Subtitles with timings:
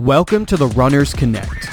[0.00, 1.68] Welcome to the Runners Connect,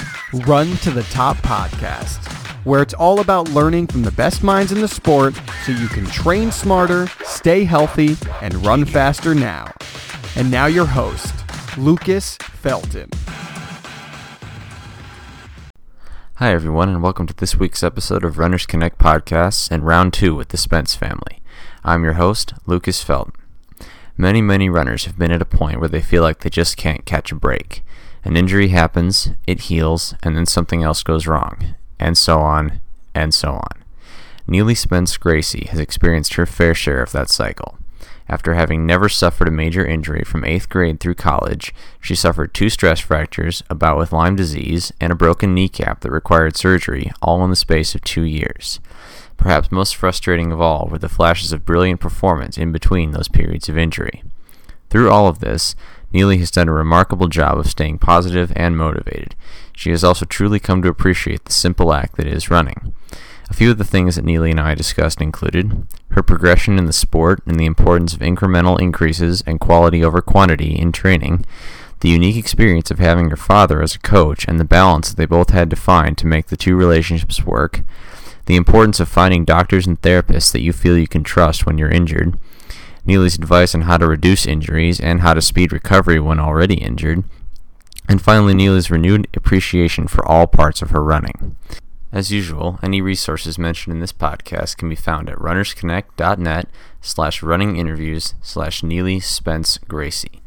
[0.46, 2.22] Run to the Top podcast,
[2.66, 6.04] where it's all about learning from the best minds in the sport so you can
[6.04, 9.72] train smarter, stay healthy, and run faster now.
[10.36, 11.32] And now your host,
[11.78, 13.08] Lucas Felton.
[16.34, 20.34] Hi, everyone, and welcome to this week's episode of Runners Connect podcasts and round two
[20.34, 21.40] with the Spence family.
[21.82, 23.32] I'm your host, Lucas Felton.
[24.18, 27.06] Many, many runners have been at a point where they feel like they just can't
[27.06, 27.82] catch a break.
[28.28, 32.82] An injury happens, it heals, and then something else goes wrong, and so on,
[33.14, 33.84] and so on.
[34.46, 37.78] Neely Spence Gracey has experienced her fair share of that cycle.
[38.28, 42.68] After having never suffered a major injury from 8th grade through college, she suffered two
[42.68, 47.42] stress fractures, a bout with Lyme disease, and a broken kneecap that required surgery, all
[47.44, 48.78] in the space of two years.
[49.38, 53.70] Perhaps most frustrating of all were the flashes of brilliant performance in between those periods
[53.70, 54.22] of injury.
[54.90, 55.74] Through all of this,
[56.12, 59.34] Neely has done a remarkable job of staying positive and motivated.
[59.74, 62.94] She has also truly come to appreciate the simple act that is running.
[63.50, 66.92] A few of the things that Neely and I discussed included her progression in the
[66.92, 71.44] sport and the importance of incremental increases and quality over quantity in training,
[72.00, 75.26] the unique experience of having her father as a coach and the balance that they
[75.26, 77.82] both had to find to make the two relationships work,
[78.46, 81.90] the importance of finding doctors and therapists that you feel you can trust when you're
[81.90, 82.38] injured,
[83.04, 87.24] Neely's advice on how to reduce injuries and how to speed recovery when already injured,
[88.08, 91.56] and finally Neely's renewed appreciation for all parts of her running.
[92.10, 96.68] As usual, any resources mentioned in this podcast can be found at runnersconnect.net
[97.02, 100.40] slash running interviews slash Neely Spence Gracey.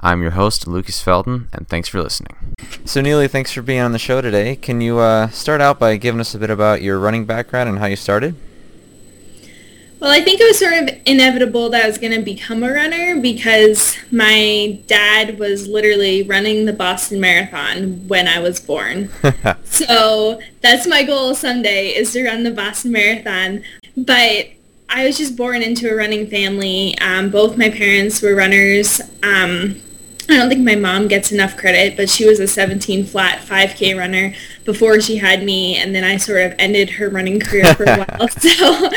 [0.00, 2.36] I'm your host, Lucas Felton, and thanks for listening.
[2.84, 4.56] So, Neely, thanks for being on the show today.
[4.56, 7.78] Can you uh, start out by giving us a bit about your running background and
[7.78, 8.34] how you started?
[10.04, 12.70] Well, I think it was sort of inevitable that I was going to become a
[12.70, 19.08] runner because my dad was literally running the Boston Marathon when I was born.
[19.64, 23.64] so that's my goal someday is to run the Boston Marathon.
[23.96, 24.48] But
[24.90, 26.98] I was just born into a running family.
[26.98, 29.00] Um, both my parents were runners.
[29.22, 29.80] Um,
[30.28, 33.96] I don't think my mom gets enough credit, but she was a 17 flat 5K
[33.96, 34.34] runner
[34.66, 38.04] before she had me, and then I sort of ended her running career for a
[38.04, 38.28] while.
[38.38, 38.90] So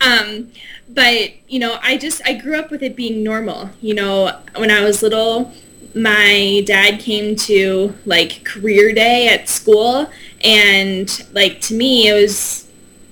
[0.00, 0.50] um,
[0.88, 3.70] but you know, I just I grew up with it being normal.
[3.80, 5.52] You know, when I was little,
[5.94, 10.10] my dad came to like career day at school,
[10.42, 12.68] and like to me, it was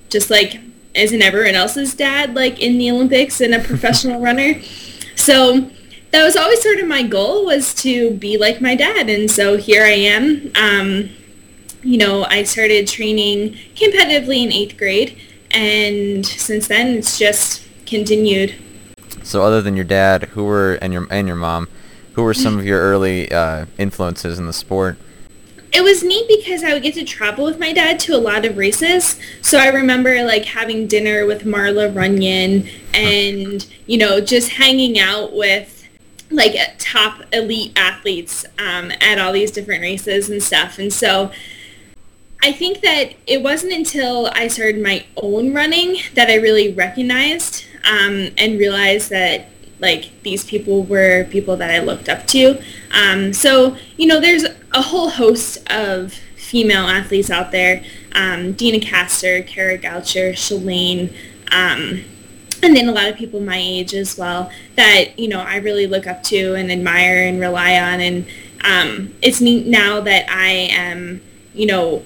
[0.09, 0.59] just like
[0.93, 4.61] isn't everyone else's dad like in the Olympics and a professional runner?
[5.15, 5.69] So
[6.11, 9.57] that was always sort of my goal was to be like my dad, and so
[9.57, 10.51] here I am.
[10.55, 11.09] Um,
[11.83, 15.19] you know, I started training competitively in eighth grade
[15.55, 18.53] and since then it's just continued.
[19.23, 21.67] So other than your dad, who were and your and your mom,
[22.13, 24.97] who were some of your early uh, influences in the sport?
[25.73, 28.45] It was neat because I would get to travel with my dad to a lot
[28.45, 29.19] of races.
[29.41, 35.35] So I remember like having dinner with Marla Runyon and, you know, just hanging out
[35.35, 35.85] with
[36.31, 40.79] like top elite athletes um, at all these different races and stuff.
[40.79, 41.31] And so
[42.45, 47.65] I think that it wasn't until I started my own running that I really recognized
[47.83, 49.47] um, and realized that
[49.79, 52.61] like these people were people that I looked up to.
[52.91, 58.77] Um, so you know, there's a whole host of female athletes out there: um, Deena
[58.77, 61.09] Kastor, Kara Goucher, Shalane.
[61.51, 62.03] Um,
[62.61, 65.87] and then a lot of people my age as well that you know I really
[65.87, 68.27] look up to and admire and rely on and
[68.63, 71.21] um, it's neat now that I am
[71.55, 72.03] you know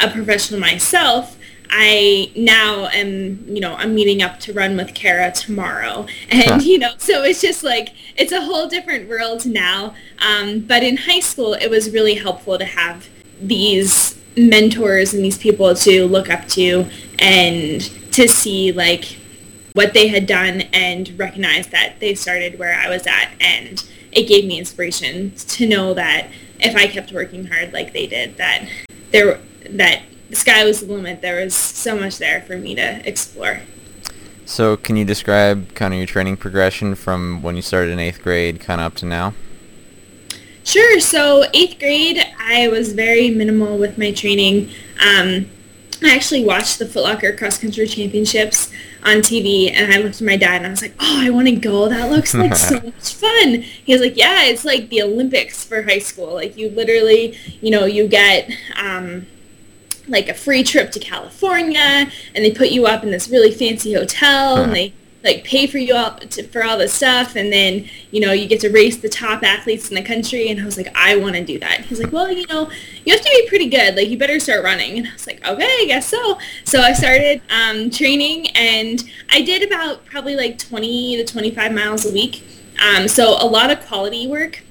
[0.00, 1.36] a professional myself,
[1.70, 6.06] I now am, you know, I'm meeting up to run with Kara tomorrow.
[6.30, 6.58] And, huh.
[6.62, 9.94] you know, so it's just like, it's a whole different world now.
[10.18, 13.08] Um, but in high school, it was really helpful to have
[13.40, 17.80] these mentors and these people to look up to and
[18.12, 19.18] to see like
[19.72, 23.30] what they had done and recognize that they started where I was at.
[23.40, 26.28] And it gave me inspiration to know that
[26.58, 28.68] if I kept working hard like they did, that
[29.10, 31.22] there that the sky was the limit.
[31.22, 33.60] There was so much there for me to explore.
[34.44, 38.22] So can you describe kind of your training progression from when you started in eighth
[38.22, 39.34] grade kind of up to now?
[40.64, 41.00] Sure.
[41.00, 44.70] So eighth grade, I was very minimal with my training.
[45.00, 45.48] Um,
[46.02, 48.72] I actually watched the Foot Locker Cross Country Championships
[49.04, 51.48] on TV, and I looked at my dad, and I was like, "Oh, I want
[51.48, 51.88] to go.
[51.88, 55.82] That looks like so much fun." He was like, "Yeah, it's like the Olympics for
[55.82, 56.34] high school.
[56.34, 59.26] Like you literally, you know, you get." Um,
[60.08, 61.78] like a free trip to California
[62.34, 64.92] and they put you up in this really fancy hotel and they
[65.22, 68.46] like pay for you all to, for all this stuff and then you know you
[68.46, 70.48] get to race the top athletes in the country.
[70.48, 71.80] And i was like i want to do that.
[71.80, 72.70] He's like well you know
[73.04, 73.96] you have to be pretty good.
[73.96, 74.98] Like you better start running.
[74.98, 76.38] And i was like okay i guess so.
[76.64, 82.06] So i started um, training and i did about probably like 20 to 25 miles
[82.06, 82.44] a week.
[82.80, 84.62] Um, so a lot of quality work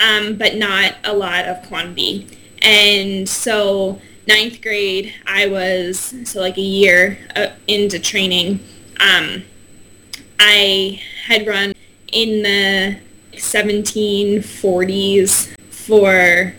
[0.00, 2.26] um, but not a lot of quantity.
[2.62, 8.60] And so ninth grade i was so like a year uh, into training.
[9.00, 9.44] Um,
[10.42, 11.74] I had run
[12.10, 12.96] in the
[13.34, 16.54] 1740s for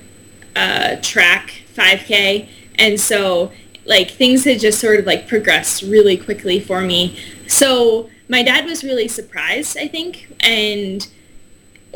[0.56, 2.48] uh, track 5K.
[2.75, 3.51] And so
[3.86, 7.18] like things had just sort of like progressed really quickly for me.
[7.48, 11.07] So my dad was really surprised, I think, and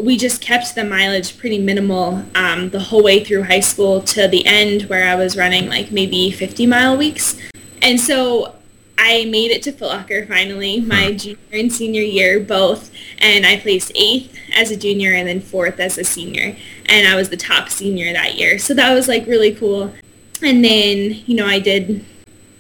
[0.02, 4.28] we just kept the mileage pretty minimal um, the whole way through high school to
[4.28, 7.38] the end where I was running like maybe 50 mile weeks.
[7.82, 8.56] And so
[8.98, 13.58] I made it to Foot Locker finally, my junior and senior year both, and I
[13.58, 16.56] placed eighth as a junior and then fourth as a senior,
[16.86, 18.58] and I was the top senior that year.
[18.58, 19.94] So that was like really cool.
[20.42, 22.06] And then, you know, I did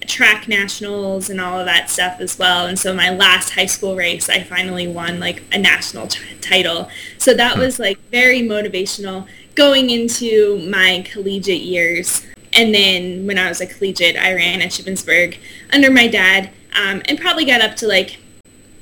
[0.08, 2.68] track nationals and all of that stuff as well.
[2.68, 6.90] And so my last high school race, I finally won like a national t- title.
[7.18, 13.50] So that was like very motivational going into my collegiate years and then when I
[13.50, 15.38] was a collegiate, I ran at Shippensburg
[15.74, 18.18] under my dad um, and probably got up to like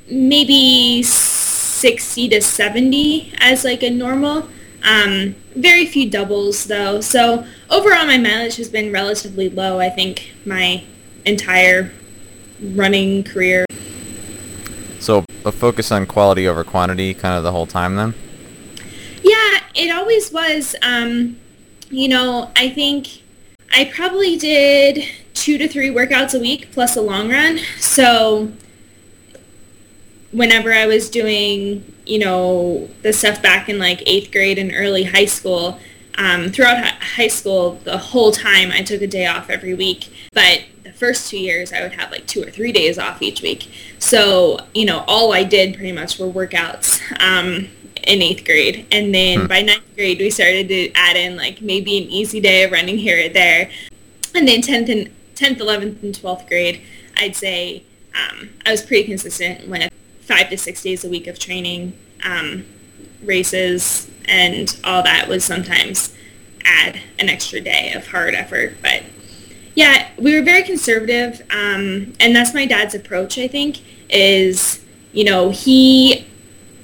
[0.09, 4.47] maybe 60 to 70 as like a normal.
[4.83, 7.01] Um, very few doubles though.
[7.01, 10.83] So overall my mileage has been relatively low, I think, my
[11.25, 11.91] entire
[12.61, 13.65] running career.
[14.99, 18.13] So a focus on quality over quantity kind of the whole time then?
[19.23, 20.75] Yeah, it always was.
[20.81, 21.37] Um,
[21.89, 23.22] you know, I think
[23.75, 25.03] I probably did
[25.33, 27.59] two to three workouts a week plus a long run.
[27.79, 28.51] So
[30.31, 35.03] whenever I was doing, you know, the stuff back in like eighth grade and early
[35.03, 35.79] high school,
[36.17, 40.13] um, throughout high school, the whole time I took a day off every week.
[40.33, 43.41] But the first two years, I would have like two or three days off each
[43.41, 43.71] week.
[43.97, 47.01] So, you know, all I did pretty much were workouts.
[47.19, 47.69] Um,
[48.03, 48.85] in eighth grade.
[48.91, 49.47] And then hmm.
[49.47, 52.97] by ninth grade, we started to add in like maybe an easy day of running
[52.97, 53.69] here or there.
[54.35, 56.81] And then 10th and 10th, 11th, and 12th grade,
[57.17, 57.83] I'd say
[58.15, 59.67] um, I was pretty consistent.
[59.67, 59.91] with
[60.21, 61.93] five to six days a week of training,
[62.25, 62.65] um,
[63.23, 66.15] races, and all that was sometimes
[66.65, 68.77] add an extra day of hard effort.
[68.81, 69.03] But
[69.75, 73.37] yeah, we were very conservative, um, and that's my dad's approach.
[73.37, 76.25] I think is you know he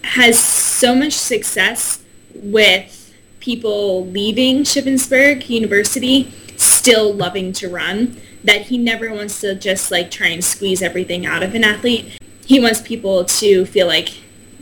[0.09, 2.01] has so much success
[2.33, 9.91] with people leaving Shippensburg University still loving to run that he never wants to just
[9.91, 12.17] like try and squeeze everything out of an athlete.
[12.45, 14.09] He wants people to feel like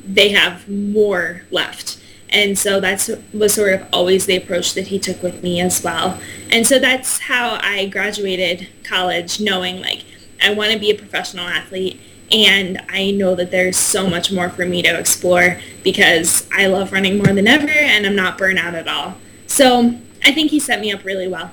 [0.05, 1.97] they have more left.
[2.29, 5.81] And so that's was sort of always the approach that he took with me as
[5.81, 6.19] well.
[6.51, 10.03] And so that's how I graduated college knowing like
[10.43, 14.49] I want to be a professional athlete and I know that there's so much more
[14.49, 18.59] for me to explore because I love running more than ever and I'm not burnt
[18.59, 19.15] out at all.
[19.45, 21.51] So I think he set me up really well.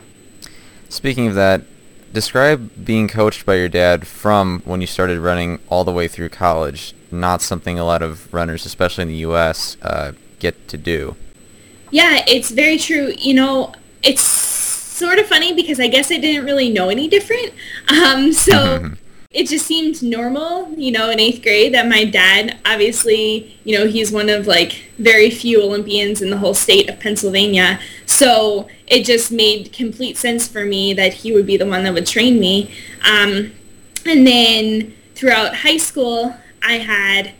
[0.88, 1.62] Speaking of that,
[2.12, 6.28] describe being coached by your dad from when you started running all the way through
[6.30, 6.94] college.
[7.10, 11.16] Not something a lot of runners, especially in the U.S., uh, get to do.
[11.90, 13.12] Yeah, it's very true.
[13.16, 17.52] You know, it's sort of funny because I guess I didn't really know any different.
[17.86, 18.92] Um, so
[19.34, 23.88] it just seemed normal, you know, in eighth grade that my dad, obviously, you know,
[23.88, 27.80] he's one of like very few Olympians in the whole state of Pennsylvania.
[28.06, 31.92] So it just made complete sense for me that he would be the one that
[31.92, 32.72] would train me.
[33.04, 33.52] Um,
[34.06, 37.32] and then throughout high school, I had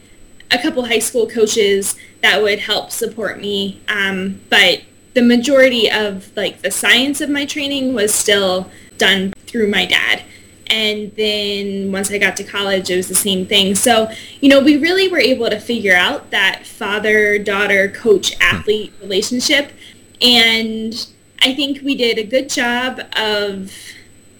[0.50, 3.80] a couple high school coaches that would help support me.
[3.86, 4.82] Um, but
[5.14, 10.24] the majority of like the science of my training was still done through my dad
[10.68, 13.75] and then once I got to college, it was the same thing.
[13.75, 19.00] So, you know, we really were able to figure out that father-daughter coach-athlete hmm.
[19.00, 19.73] relationship.
[20.21, 21.06] And
[21.42, 23.73] I think we did a good job of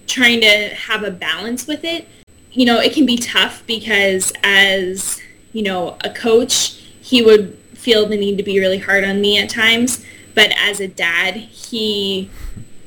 [0.07, 2.09] trying to have a balance with it.
[2.52, 5.21] You know, it can be tough because as,
[5.52, 9.38] you know, a coach, he would feel the need to be really hard on me
[9.38, 10.04] at times.
[10.35, 12.31] But as a dad, he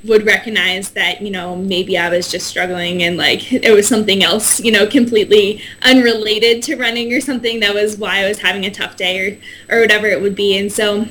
[0.07, 4.23] would recognize that you know maybe I was just struggling and like it was something
[4.23, 8.65] else you know completely unrelated to running or something that was why I was having
[8.65, 11.07] a tough day or or whatever it would be and so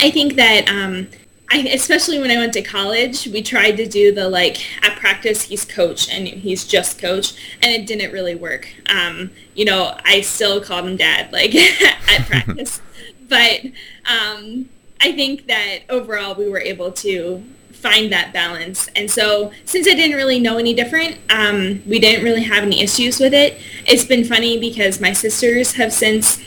[0.00, 1.08] I think that um,
[1.50, 5.42] I, especially when I went to college, we tried to do the like at practice
[5.42, 8.68] he's coach and he's just coach, and it didn't really work.
[8.88, 11.54] Um, you know, I still called him dad like
[12.10, 12.80] at practice,
[13.28, 13.64] but
[14.06, 14.68] um,
[15.00, 17.44] I think that overall we were able to
[17.82, 18.88] find that balance.
[18.94, 22.80] And so since I didn't really know any different, um, we didn't really have any
[22.80, 23.60] issues with it.
[23.86, 26.40] It's been funny because my sisters have since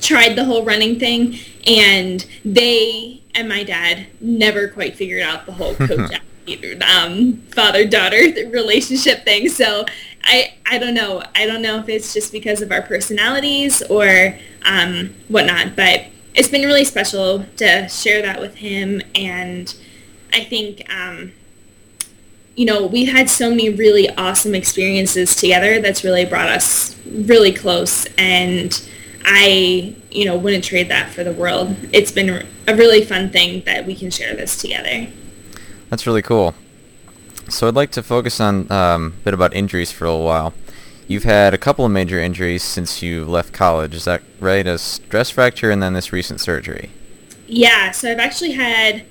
[0.00, 1.36] tried the whole running thing
[1.66, 6.10] and they and my dad never quite figured out the whole coach
[6.82, 8.16] um, father-daughter
[8.50, 9.48] relationship thing.
[9.48, 9.84] So
[10.24, 11.22] I, I don't know.
[11.36, 16.48] I don't know if it's just because of our personalities or um, whatnot, but it's
[16.48, 19.02] been really special to share that with him.
[19.14, 19.72] And
[20.32, 21.32] I think, um,
[22.54, 27.52] you know, we've had so many really awesome experiences together that's really brought us really
[27.52, 28.06] close.
[28.16, 28.80] And
[29.24, 31.76] I, you know, wouldn't trade that for the world.
[31.92, 35.06] It's been a really fun thing that we can share this together.
[35.90, 36.54] That's really cool.
[37.48, 40.52] So I'd like to focus on um, a bit about injuries for a little while.
[41.06, 43.94] You've had a couple of major injuries since you left college.
[43.94, 44.66] Is that right?
[44.66, 46.90] A stress fracture and then this recent surgery.
[47.46, 47.92] Yeah.
[47.92, 49.04] So I've actually had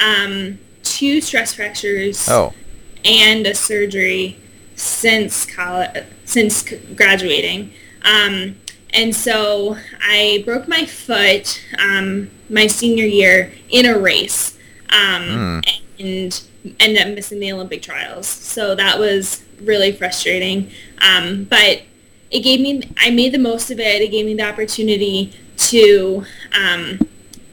[0.00, 2.28] um, two stress fractures.
[2.28, 2.54] Oh.
[3.02, 4.38] And a surgery
[4.74, 6.62] since college, since
[6.94, 7.72] graduating.
[8.02, 8.56] Um,
[8.92, 14.58] and so I broke my foot um, my senior year in a race
[14.90, 15.80] um, mm.
[15.98, 16.42] and
[16.78, 18.26] ended up missing the Olympic trials.
[18.26, 20.70] So that was really frustrating.
[21.00, 21.82] Um, but
[22.30, 24.02] it gave me, I made the most of it.
[24.02, 26.98] It gave me the opportunity to, um,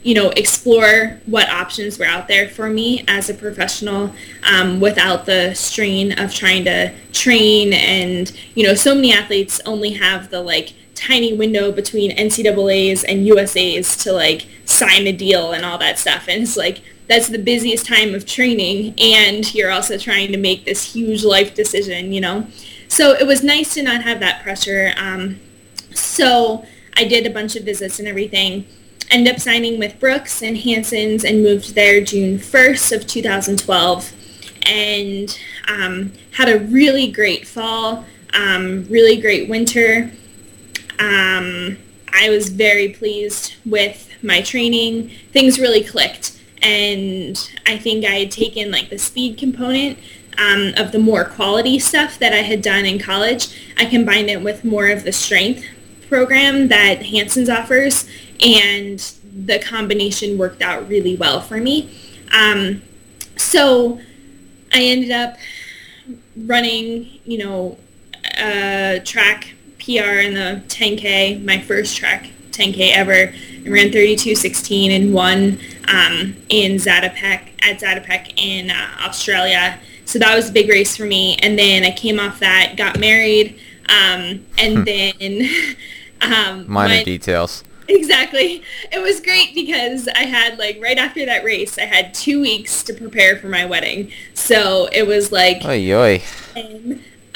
[0.08, 4.10] you know, explore what options were out there for me as a professional
[4.50, 7.74] um, without the strain of trying to train.
[7.74, 13.28] And, you know, so many athletes only have the like tiny window between NCAA's and
[13.28, 16.30] USA's to like sign a deal and all that stuff.
[16.30, 20.64] And it's like, that's the busiest time of training and you're also trying to make
[20.64, 22.48] this huge life decision, you know?
[22.88, 24.94] So it was nice to not have that pressure.
[24.96, 25.42] Um,
[25.94, 28.66] so I did a bunch of visits and everything.
[29.10, 34.14] Ended up signing with Brooks and Hanson's and moved there June 1st of 2012
[34.64, 40.12] and um, had a really great fall, um, really great winter.
[41.00, 41.78] Um,
[42.14, 45.12] I was very pleased with my training.
[45.32, 46.40] Things really clicked.
[46.62, 50.00] And I think I had taken like the speed component
[50.38, 53.74] um, of the more quality stuff that I had done in college.
[53.78, 55.66] I combined it with more of the strength
[56.10, 58.08] program that Hanson's offers.
[58.44, 59.00] And
[59.46, 61.90] the combination worked out really well for me.
[62.32, 62.82] Um,
[63.36, 64.00] so
[64.74, 65.38] I ended up
[66.36, 67.78] running, you know,
[68.38, 73.34] a track PR in the 10K, my first track 10K ever.
[73.66, 79.80] I ran 32.16 and won um, in Zatopek, at Zatopek in uh, Australia.
[80.06, 81.38] So that was a big race for me.
[81.38, 84.84] And then I came off that, got married, um, and hmm.
[84.84, 85.50] then...
[86.22, 87.64] um, Minor went, details.
[87.88, 88.64] Exactly.
[88.92, 92.84] It was great because I had like right after that race, I had two weeks
[92.84, 94.12] to prepare for my wedding.
[94.34, 95.64] So it was like...
[95.66, 96.22] Oy, oy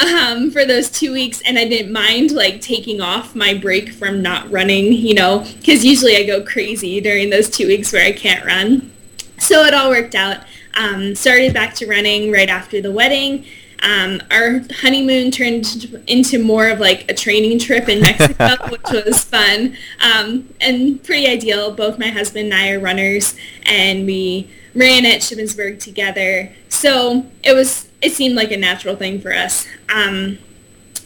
[0.01, 4.21] um, for those two weeks, and I didn't mind like taking off my break from
[4.21, 8.11] not running, you know, because usually I go crazy during those two weeks where I
[8.11, 8.91] can't run.
[9.37, 10.41] So it all worked out.
[10.75, 13.45] Um, started back to running right after the wedding.
[13.81, 19.23] Um, our honeymoon turned into more of like a training trip in Mexico, which was
[19.23, 21.71] fun um, and pretty ideal.
[21.71, 26.51] Both my husband and I are runners, and we ran at Shippensburg together.
[26.69, 29.67] So it was it seemed like a natural thing for us.
[29.89, 30.39] Um,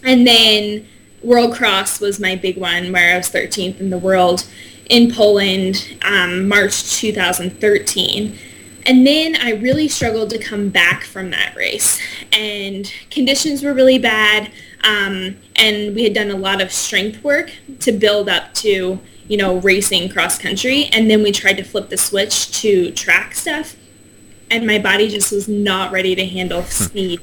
[0.03, 0.87] and then
[1.21, 4.45] World Cross was my big one where I was 13th in the world
[4.89, 8.37] in Poland, um, March 2013.
[8.85, 11.99] And then I really struggled to come back from that race.
[12.31, 14.51] And conditions were really bad.
[14.83, 19.37] Um, and we had done a lot of strength work to build up to, you
[19.37, 20.85] know, racing cross country.
[20.93, 23.75] And then we tried to flip the switch to track stuff
[24.49, 26.67] and my body just was not ready to handle hmm.
[26.67, 27.21] speed.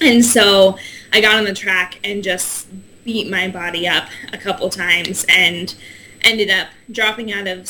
[0.00, 0.78] and so
[1.12, 2.68] I got on the track and just
[3.04, 5.74] beat my body up a couple times and
[6.22, 7.68] ended up dropping out of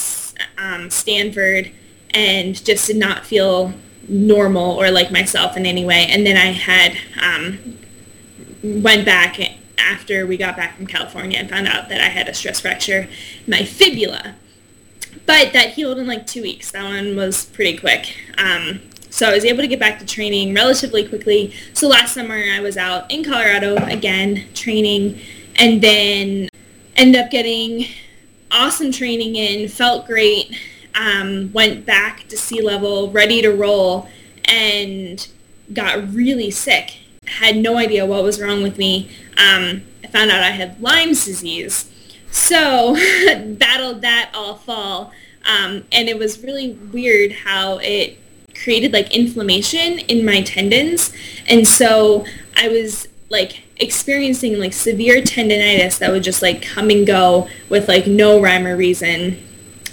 [0.59, 1.71] um, Stanford
[2.15, 3.73] and just did not feel
[4.09, 6.07] normal or like myself in any way.
[6.09, 7.79] And then I had um,
[8.63, 9.39] went back
[9.79, 13.09] after we got back from California and found out that I had a stress fracture
[13.47, 14.37] my fibula
[15.27, 16.71] but that healed in like two weeks.
[16.73, 18.17] That one was pretty quick.
[18.39, 21.53] Um, so I was able to get back to training relatively quickly.
[21.73, 25.21] So last summer I was out in Colorado again training
[25.57, 26.49] and then
[26.97, 27.87] ended up getting
[28.51, 30.57] awesome training in, felt great.
[30.95, 34.09] Um, went back to sea level, ready to roll,
[34.45, 35.29] and
[35.73, 36.99] got really sick.
[37.27, 39.11] Had no idea what was wrong with me.
[39.37, 41.91] Um, I found out I had Lyme's disease.
[42.31, 42.95] So
[43.59, 45.13] battled that all fall.
[45.47, 48.19] Um, and it was really weird how it
[48.63, 51.13] created like inflammation in my tendons.
[51.49, 52.25] And so
[52.57, 57.89] I was like experiencing like severe tendonitis that would just like come and go with
[57.89, 59.43] like no rhyme or reason.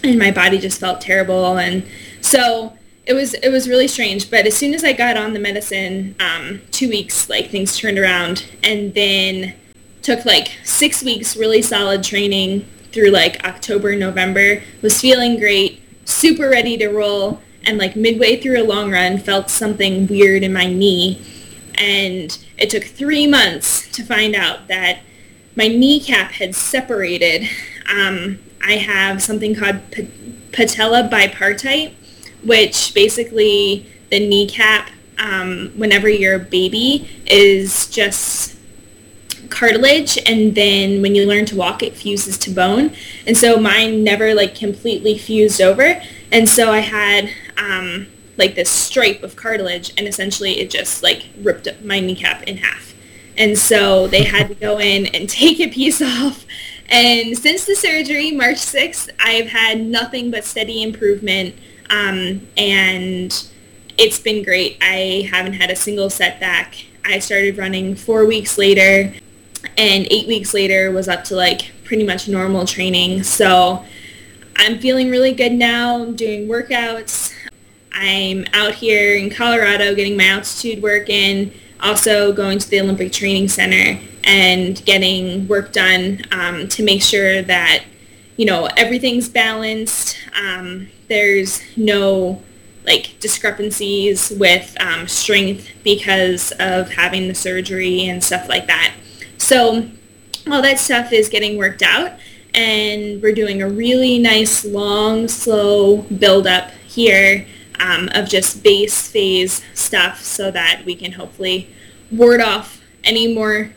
[0.03, 1.57] And my body just felt terrible.
[1.57, 1.85] And
[2.21, 2.77] so
[3.07, 4.29] it was it was really strange.
[4.29, 7.97] But as soon as I got on the medicine, um, two weeks like things turned
[7.97, 9.55] around, and then
[10.01, 14.61] took like six weeks really solid training through like October, November.
[14.81, 19.49] Was feeling great, super ready to roll, and like midway through a long run, felt
[19.49, 21.21] something weird in my knee,
[21.75, 24.99] and it took three months to find out that
[25.55, 27.49] my kneecap had separated.
[27.89, 29.79] Um, I have something called
[30.51, 31.93] patella bipartite,
[32.43, 38.57] which basically the kneecap, um, whenever you're a baby, is just
[39.49, 42.93] cartilage and then when you learn to walk it fuses to bone.
[43.25, 46.01] And so mine never like completely fused over.
[46.31, 51.27] And so i had um, like this stripe of cartilage and essentially it just like
[51.41, 52.93] ripped my kneecap in half.
[53.37, 56.45] And so they had to go in and take a piece off
[56.89, 61.55] and since the surgery march 6th i've had nothing but steady improvement
[61.89, 63.47] um, and
[63.97, 66.75] it's been great i haven't had a single setback
[67.09, 69.13] I started running four weeks later
[69.77, 73.23] and eight weeks later was up to like pretty much normal training.
[73.23, 73.85] So
[74.57, 76.01] I'm feeling really good now.
[76.01, 77.33] I'm doing workouts.
[77.93, 83.11] I'm out here in Colorado getting my altitude work in, also going to the Olympic
[83.13, 87.83] Training Center and getting work done um, to make sure that,
[88.35, 90.17] you know, everything's balanced.
[90.39, 92.43] Um, there's no
[92.85, 98.93] like discrepancies with um, strength because of having the surgery and stuff like that.
[99.37, 99.89] So
[100.51, 102.13] all that stuff is getting worked out
[102.53, 107.45] and we're doing a really nice long slow build up here
[107.79, 111.69] um, of just base phase stuff so that we can hopefully
[112.11, 113.71] ward off any more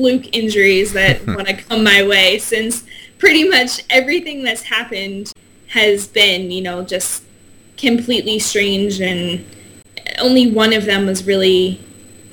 [0.00, 2.84] fluke injuries that want to come my way since
[3.18, 5.30] pretty much everything that's happened
[5.68, 7.22] has been you know just
[7.76, 9.44] completely strange and
[10.18, 11.78] only one of them was really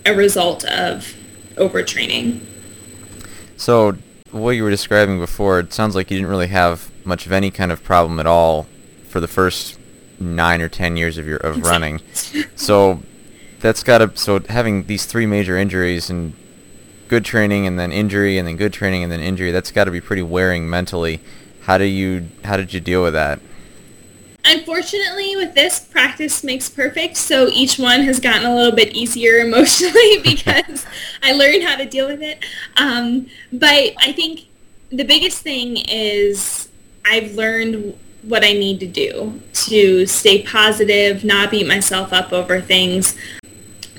[0.05, 1.13] a result of
[1.55, 2.39] overtraining.
[3.57, 3.97] So
[4.31, 7.51] what you were describing before, it sounds like you didn't really have much of any
[7.51, 8.67] kind of problem at all
[9.09, 9.77] for the first
[10.19, 12.01] nine or ten years of your of running.
[12.55, 13.01] so
[13.59, 16.33] that's got to so having these three major injuries and
[17.07, 19.91] good training and then injury and then good training and then injury, that's got to
[19.91, 21.19] be pretty wearing mentally.
[21.61, 23.39] How do you how did you deal with that?
[24.47, 29.39] unfortunately with this practice makes perfect so each one has gotten a little bit easier
[29.45, 30.85] emotionally because
[31.23, 32.43] i learned how to deal with it
[32.77, 34.45] um, but i think
[34.89, 36.69] the biggest thing is
[37.05, 42.61] i've learned what i need to do to stay positive not beat myself up over
[42.61, 43.15] things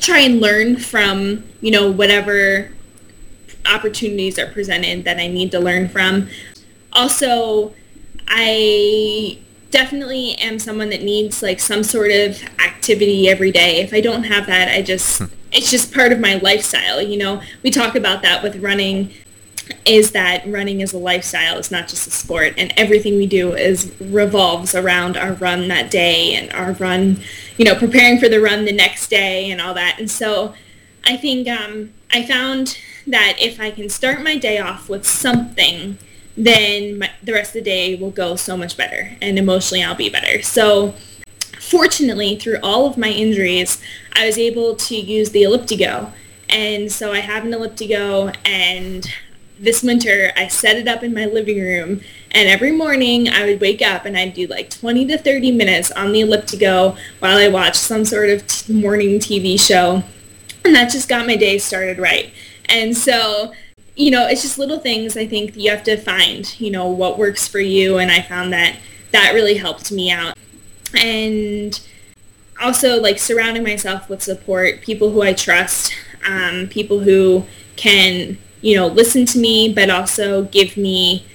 [0.01, 2.71] try and learn from you know whatever
[3.69, 6.29] opportunities are presented that i need to learn from
[6.93, 7.73] also
[8.27, 9.39] i
[9.71, 13.81] definitely am someone that needs like some sort of activity every day.
[13.81, 15.27] If I don't have that, I just hmm.
[15.53, 17.43] it's just part of my lifestyle, you know.
[17.63, 19.11] We talk about that with running
[19.85, 23.55] is that running is a lifestyle, it's not just a sport and everything we do
[23.55, 27.21] is revolves around our run that day and our run,
[27.59, 29.97] you know, preparing for the run the next day and all that.
[29.99, 30.55] And so
[31.05, 32.79] I think um, I found
[33.11, 35.99] that if I can start my day off with something
[36.39, 39.97] then my, the rest of the day will go so much better and emotionally I'll
[39.97, 40.41] be better.
[40.41, 40.95] So
[41.59, 46.13] fortunately, through all of my injuries, I was able to use the Elliptigo.
[46.49, 49.07] And so I have an Elliptigo and
[49.59, 53.61] this winter I set it up in my living room and every morning I would
[53.61, 57.49] wake up and I'd do like 20 to 30 minutes on the Elliptigo while I
[57.49, 60.05] watched some sort of t- morning TV show.
[60.65, 62.33] And that just got my day started right.
[62.69, 63.53] And so
[63.99, 67.19] you know, it's just little things I think you have to find, you know, what
[67.19, 67.99] works for you.
[67.99, 68.77] And I found that
[69.11, 70.39] that really helped me out.
[70.95, 71.79] And
[72.63, 75.93] also like surrounding myself with support, people who I trust,
[76.25, 81.27] um, people who can, you know, listen to me, but also give me,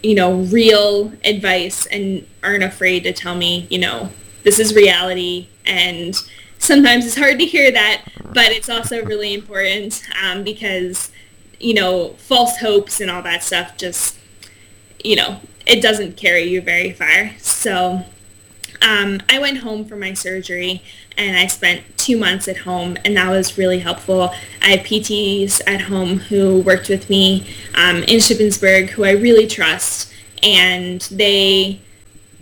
[0.00, 4.10] you know, real advice and aren't afraid to tell me, you know,
[4.44, 5.48] this is reality.
[5.66, 6.14] And
[6.58, 11.10] sometimes it's hard to hear that, but it's also really important um, because
[11.58, 14.16] you know, false hopes and all that stuff just,
[15.02, 17.32] you know, it doesn't carry you very far.
[17.38, 18.04] So
[18.80, 20.82] um, I went home for my surgery
[21.16, 24.32] and I spent two months at home and that was really helpful.
[24.62, 29.46] I have PTs at home who worked with me um, in Shippensburg who I really
[29.46, 31.80] trust and they,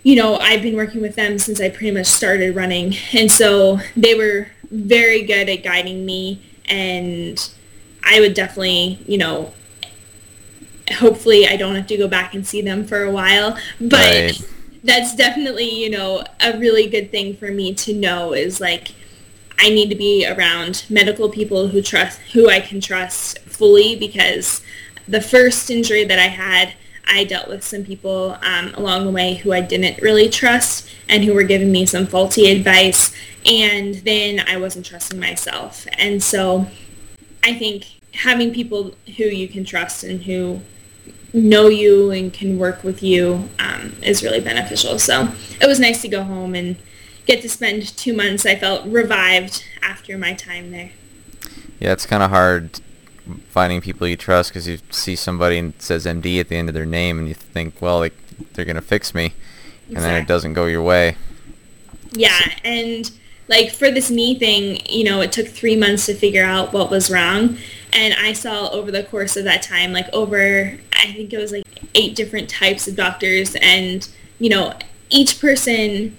[0.03, 2.95] you know, I've been working with them since I pretty much started running.
[3.13, 6.41] And so they were very good at guiding me.
[6.69, 7.49] And
[8.03, 9.53] I would definitely, you know,
[10.93, 14.49] hopefully I don't have to go back and see them for a while, but right.
[14.83, 18.93] that's definitely, you know, a really good thing for me to know is like
[19.59, 24.61] I need to be around medical people who trust who I can trust fully because
[25.07, 26.73] the first injury that I had,
[27.07, 31.23] I dealt with some people um, along the way who I didn't really trust and
[31.23, 33.15] who were giving me some faulty advice
[33.45, 35.87] and then I wasn't trusting myself.
[35.97, 36.67] And so
[37.43, 40.61] I think having people who you can trust and who
[41.33, 44.99] know you and can work with you um, is really beneficial.
[44.99, 45.29] So
[45.61, 46.75] it was nice to go home and
[47.25, 48.45] get to spend two months.
[48.45, 50.91] I felt revived after my time there.
[51.79, 52.79] Yeah, it's kind of hard
[53.49, 56.75] finding people you trust because you see somebody and says MD at the end of
[56.75, 58.13] their name and you think, well, like,
[58.53, 59.33] they're going to fix me.
[59.87, 61.15] And then it doesn't go your way.
[62.11, 63.09] Yeah, and
[63.47, 66.89] like for this knee thing, you know, it took three months to figure out what
[66.89, 67.57] was wrong.
[67.93, 71.51] And I saw over the course of that time, like over, I think it was
[71.51, 71.63] like
[71.95, 73.55] eight different types of doctors.
[73.61, 74.07] And,
[74.39, 74.73] you know,
[75.09, 76.17] each person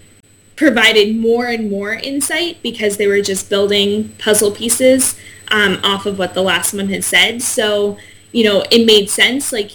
[0.59, 5.17] provided more and more insight because they were just building puzzle pieces
[5.53, 7.41] um, off of what the last one had said.
[7.41, 7.97] So,
[8.33, 9.53] you know, it made sense.
[9.53, 9.71] Like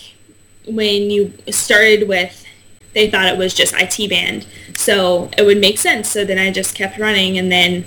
[0.67, 2.45] when you started with,
[2.93, 4.45] they thought it was just IT band.
[4.75, 6.09] So it would make sense.
[6.09, 7.85] So then I just kept running and then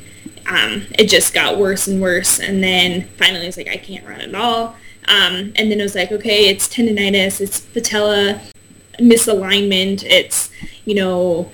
[0.49, 2.41] um, it just got worse and worse.
[2.41, 4.75] And then finally I was like, I can't run at all.
[5.07, 8.41] Um, and then it was like, okay, it's tendonitis, it's patella
[8.99, 10.51] misalignment, it's,
[10.87, 11.51] you know,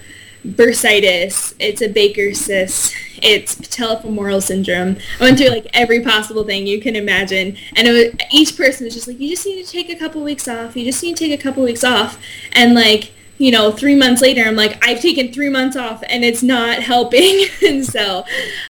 [0.47, 4.97] bursitis, it's a Baker cyst, it's patellofemoral syndrome.
[5.21, 7.57] I went through like every possible thing you can imagine.
[7.77, 10.23] And it was, each person was just like, you just need to take a couple
[10.23, 10.77] weeks off.
[10.77, 12.21] You just need to take a couple weeks off.
[12.53, 16.25] And like, you know, three months later, I'm like, I've taken three months off and
[16.25, 17.47] it's not helping.
[17.67, 18.25] and so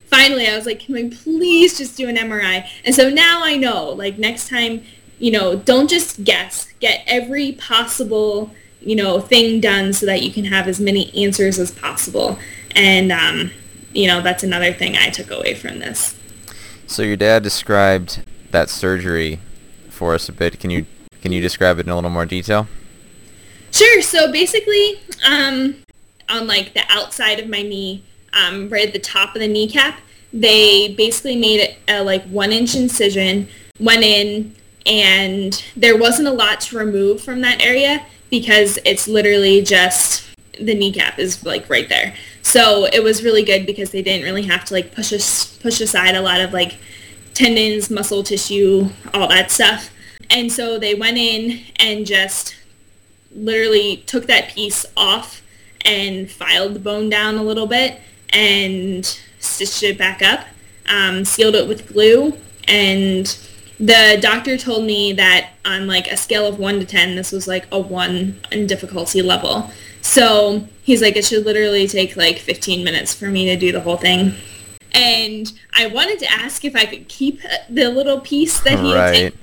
[0.05, 2.67] finally I was like, can we please just do an MRI?
[2.85, 4.83] And so now I know, like next time,
[5.19, 6.69] you know, don't just guess.
[6.81, 8.51] Get every possible,
[8.85, 12.39] you know, thing done so that you can have as many answers as possible.
[12.75, 13.51] And, um,
[13.93, 16.17] you know, that's another thing I took away from this.
[16.87, 19.41] So your dad described that surgery
[19.91, 20.59] for us a bit.
[20.61, 20.87] Can you
[21.23, 22.67] can you describe it in a little more detail?
[23.71, 24.03] Sure.
[24.03, 25.77] So basically, um,
[26.29, 30.01] on like the outside of my knee, um, right at the top of the kneecap,
[30.33, 36.61] they basically made a like one inch incision, went in, and there wasn't a lot
[36.63, 40.25] to remove from that area because it's literally just
[40.59, 42.15] the kneecap is like right there.
[42.41, 45.83] So it was really good because they didn't really have to like push us push
[45.83, 46.79] aside a lot of like
[47.35, 49.91] tendons, muscle tissue, all that stuff.
[50.31, 52.57] And so they went in and just
[53.35, 55.43] literally took that piece off
[55.85, 59.05] and filed the bone down a little bit and
[59.41, 60.47] stitched it back up,
[60.89, 63.37] um, sealed it with glue, and
[63.83, 67.49] the doctor told me that on like a scale of 1 to 10, this was
[67.49, 69.71] like a 1 in difficulty level.
[70.01, 73.81] So he's like, it should literally take like 15 minutes for me to do the
[73.81, 74.35] whole thing.
[74.93, 78.95] And I wanted to ask if I could keep uh, the little piece that he
[78.95, 79.07] right.
[79.07, 79.39] had taken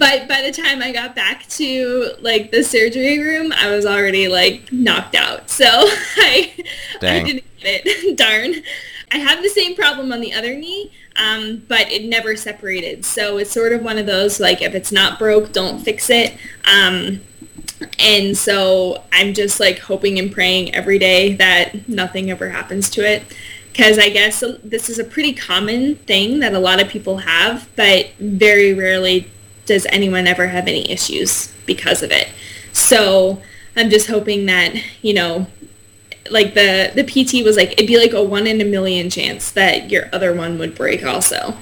[0.00, 4.28] but by the time I got back to like the surgery room, I was already
[4.28, 5.50] like knocked out.
[5.50, 6.54] So I,
[7.02, 8.16] I didn't get it.
[8.16, 8.62] Darn.
[9.12, 13.04] I have the same problem on the other knee, um, but it never separated.
[13.04, 16.36] So it's sort of one of those like if it's not broke, don't fix it.
[16.64, 17.20] Um,
[17.98, 23.00] and so I'm just like hoping and praying every day that nothing ever happens to
[23.00, 23.22] it.
[23.72, 27.68] Because I guess this is a pretty common thing that a lot of people have,
[27.76, 29.30] but very rarely
[29.64, 32.28] does anyone ever have any issues because of it.
[32.72, 33.40] So
[33.76, 35.46] I'm just hoping that, you know,
[36.30, 39.50] like the, the PT was like, it'd be like a one in a million chance
[39.52, 41.56] that your other one would break also.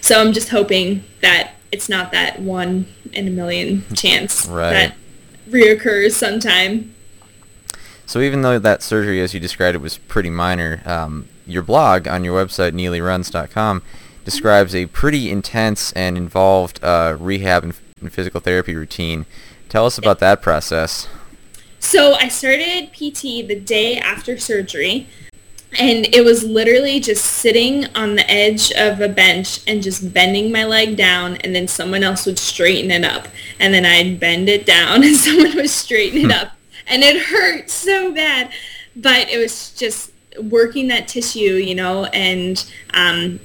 [0.00, 4.72] So I'm just hoping that it's not that one in a million chance right.
[4.72, 4.94] that
[5.48, 6.94] reoccurs sometime.
[8.06, 12.06] So even though that surgery, as you described it, was pretty minor, um, your blog
[12.06, 13.82] on your website, neelyruns.com,
[14.24, 19.26] describes a pretty intense and involved uh, rehab and, and, physical therapy routine.
[19.68, 21.08] Tell us about that process.
[21.84, 25.06] So I started PT the day after surgery,
[25.78, 30.50] and it was literally just sitting on the edge of a bench and just bending
[30.50, 33.28] my leg down, and then someone else would straighten it up,
[33.60, 36.52] and then I'd bend it down, and someone would straighten it up,
[36.86, 38.50] and it hurt so bad.
[38.96, 40.10] but it was just
[40.42, 43.38] working that tissue, you know, and um,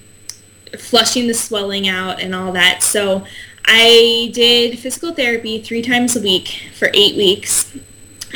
[0.77, 2.83] flushing the swelling out and all that.
[2.83, 3.25] So
[3.65, 7.75] I did physical therapy three times a week for eight weeks,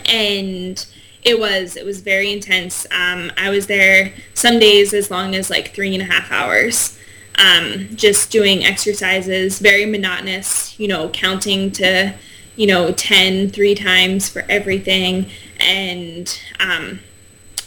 [0.06, 0.86] and
[1.24, 2.86] it was it was very intense.
[2.92, 6.98] Um, I was there some days as long as like three and a half hours,
[7.38, 10.78] um, just doing exercises, very monotonous.
[10.80, 12.14] You know, counting to
[12.56, 15.28] you know 10 three times for everything,
[15.60, 17.00] and um,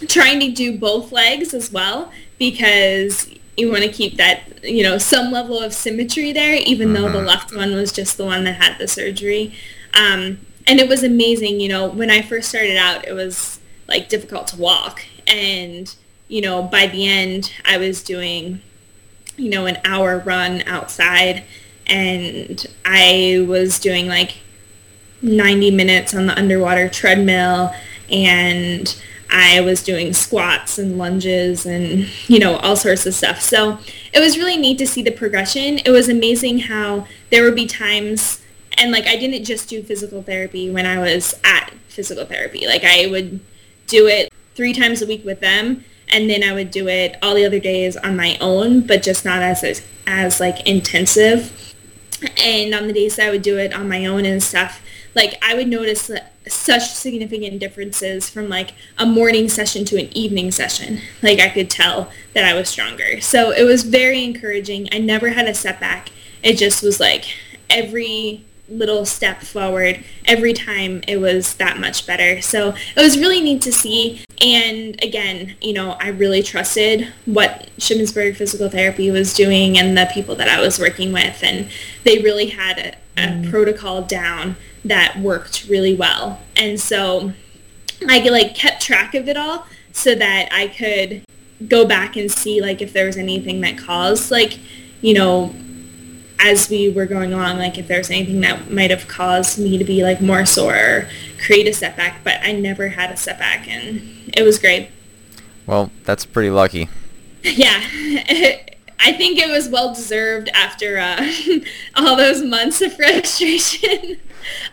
[0.08, 4.98] trying to do both legs as well because you want to keep that, you know,
[4.98, 7.02] some level of symmetry there, even mm-hmm.
[7.02, 7.26] though the mm-hmm.
[7.26, 9.54] left one was just the one that had the surgery.
[9.94, 14.09] Um, and it was amazing, you know, when I first started out, it was like
[14.09, 15.05] difficult to walk.
[15.26, 15.94] And,
[16.29, 18.61] you know, by the end, I was doing,
[19.37, 21.44] you know, an hour run outside
[21.87, 24.38] and I was doing like
[25.22, 27.74] 90 minutes on the underwater treadmill
[28.11, 29.00] and
[29.31, 33.40] I was doing squats and lunges and, you know, all sorts of stuff.
[33.40, 33.79] So
[34.12, 35.79] it was really neat to see the progression.
[35.79, 38.42] It was amazing how there would be times,
[38.78, 42.66] and like I didn't just do physical therapy when I was at physical therapy.
[42.66, 43.40] Like I would
[43.86, 47.34] do it three times a week with them and then I would do it all
[47.34, 51.74] the other days on my own, but just not as, as, as like intensive.
[52.42, 54.82] And on the days that I would do it on my own and stuff,
[55.14, 56.10] like I would notice
[56.46, 61.00] such significant differences from like a morning session to an evening session.
[61.22, 63.20] Like I could tell that I was stronger.
[63.20, 64.88] So it was very encouraging.
[64.92, 66.10] I never had a setback.
[66.42, 67.24] It just was like
[67.68, 73.40] every little step forward every time it was that much better so it was really
[73.40, 79.33] neat to see and again you know i really trusted what shippensburg physical therapy was
[79.35, 81.68] doing and the people that i was working with and
[82.02, 83.50] they really had a, a mm.
[83.50, 84.57] protocol down
[84.88, 86.40] that worked really well.
[86.57, 87.33] And so
[88.09, 91.24] I like kept track of it all so that I could
[91.68, 94.59] go back and see like if there was anything that caused like,
[95.00, 95.55] you know,
[96.38, 99.79] as we were going along, like if there was anything that might have caused me
[99.79, 101.09] to be like more sore or
[101.44, 104.90] create a setback, but I never had a setback and it was great.
[105.66, 106.88] Well, that's pretty lucky.
[107.42, 107.81] Yeah.
[108.99, 111.31] I think it was well deserved after uh,
[111.94, 114.18] all those months of frustration.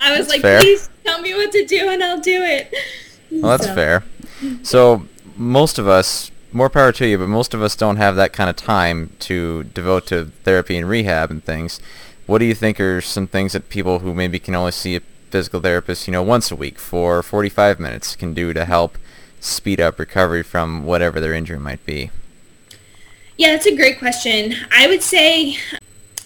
[0.02, 0.60] I was that's like, fair.
[0.60, 2.74] please tell me what to do and I'll do it.
[3.30, 3.76] Well, that's so.
[3.76, 4.04] fair.
[4.64, 8.34] So most of us, more power to you, but most of us don't have that
[8.34, 11.80] kind of time to devote to therapy and rehab and things.
[12.26, 15.02] What do you think are some things that people who maybe can only see a
[15.30, 18.98] physical therapist, you know, once a week for 45 minutes can do to help
[19.40, 22.12] speed up recovery from whatever their injury might be?
[23.38, 24.54] Yeah, that's a great question.
[24.72, 25.58] I would say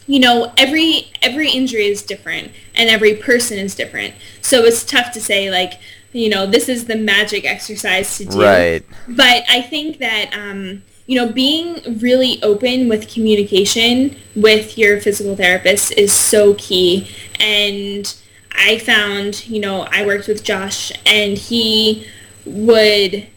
[0.08, 5.12] you know every every injury is different and every person is different so it's tough
[5.12, 5.74] to say like
[6.18, 8.42] you know this is the magic exercise to do.
[8.42, 8.84] Right.
[9.08, 15.36] But i think that um, you know being really open with communication with your physical
[15.36, 17.10] therapist is so key.
[17.40, 18.14] And
[18.60, 22.08] i found you know i worked with josh and he
[22.46, 23.28] would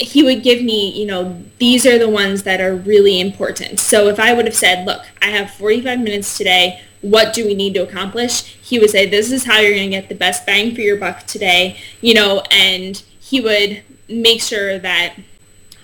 [0.00, 3.78] he would give me, you know, these are the ones that are really important.
[3.78, 7.54] So if I would have said, look, I have 45 minutes today, what do we
[7.54, 8.42] need to accomplish?
[8.42, 10.96] He would say, this is how you're going to get the best bang for your
[10.96, 15.16] buck today, you know, and he would make sure that,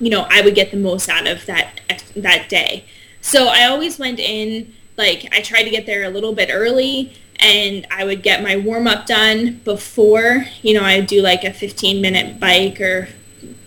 [0.00, 1.80] you know, I would get the most out of that,
[2.16, 2.84] that day.
[3.20, 7.12] So I always went in, like, I tried to get there a little bit early
[7.40, 11.44] and I would get my warm up done before, you know, I would do like
[11.44, 13.08] a 15 minute bike or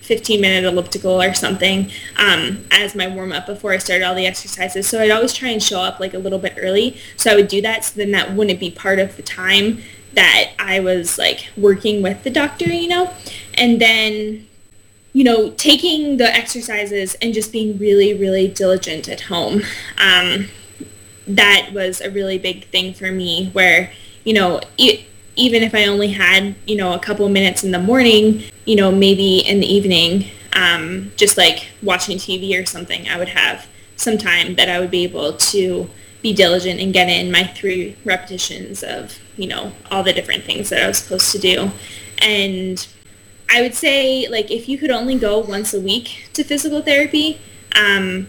[0.02, 4.26] 15 minute elliptical or something um, as my warm up before I started all the
[4.26, 4.88] exercises.
[4.88, 6.98] So I'd always try and show up like a little bit early.
[7.18, 9.82] So I would do that so then that wouldn't be part of the time
[10.14, 13.14] that I was like working with the doctor, you know?
[13.54, 14.48] And then,
[15.14, 19.62] you know, taking the exercises and just being really, really diligent at home.
[19.98, 20.48] Um,
[21.28, 23.92] that was a really big thing for me where,
[24.24, 25.06] you know, it,
[25.42, 28.92] even if I only had, you know, a couple minutes in the morning, you know,
[28.92, 34.20] maybe in the evening, um, just like watching TV or something, I would have some
[34.20, 35.90] time that I would be able to
[36.22, 40.70] be diligent and get in my three repetitions of, you know, all the different things
[40.70, 41.72] that I was supposed to do.
[42.20, 42.88] And
[43.50, 47.42] I would say, like, if you could only go once a week to physical therapy,
[47.76, 48.28] um,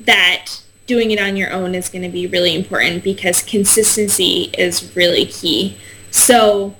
[0.00, 4.94] that doing it on your own is going to be really important because consistency is
[4.94, 5.78] really key.
[6.16, 6.74] So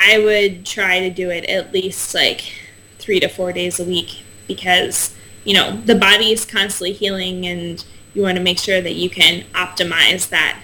[0.00, 2.54] I would try to do it at least like
[2.98, 7.84] three to four days a week because, you know, the body is constantly healing and
[8.14, 10.58] you want to make sure that you can optimize that.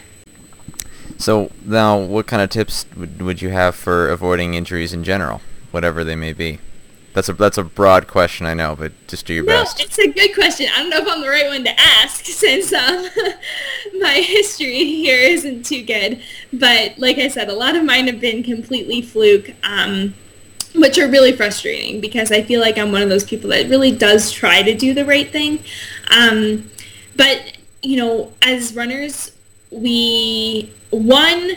[1.19, 6.03] So now what kind of tips would, you have for avoiding injuries in general, whatever
[6.03, 6.61] they may be?
[7.19, 9.81] That's a that's a broad question, I know, but just do your no, best.
[9.81, 10.69] it's a good question.
[10.73, 13.09] I don't know if I'm the right one to ask since um,
[13.99, 16.23] my history here isn't too good.
[16.53, 20.15] But like I said, a lot of mine have been completely fluke, um,
[20.77, 23.91] which are really frustrating because I feel like I'm one of those people that really
[23.91, 25.59] does try to do the right thing.
[26.17, 26.71] Um,
[27.17, 29.33] but you know, as runners,
[29.73, 31.57] we one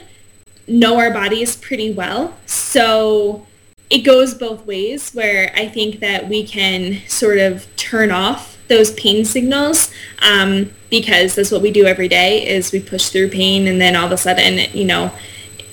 [0.68, 3.46] know our bodies pretty well, so
[3.92, 8.94] it goes both ways where I think that we can sort of turn off those
[8.94, 13.68] pain signals um, because that's what we do every day is we push through pain
[13.68, 15.12] and then all of a sudden, you know,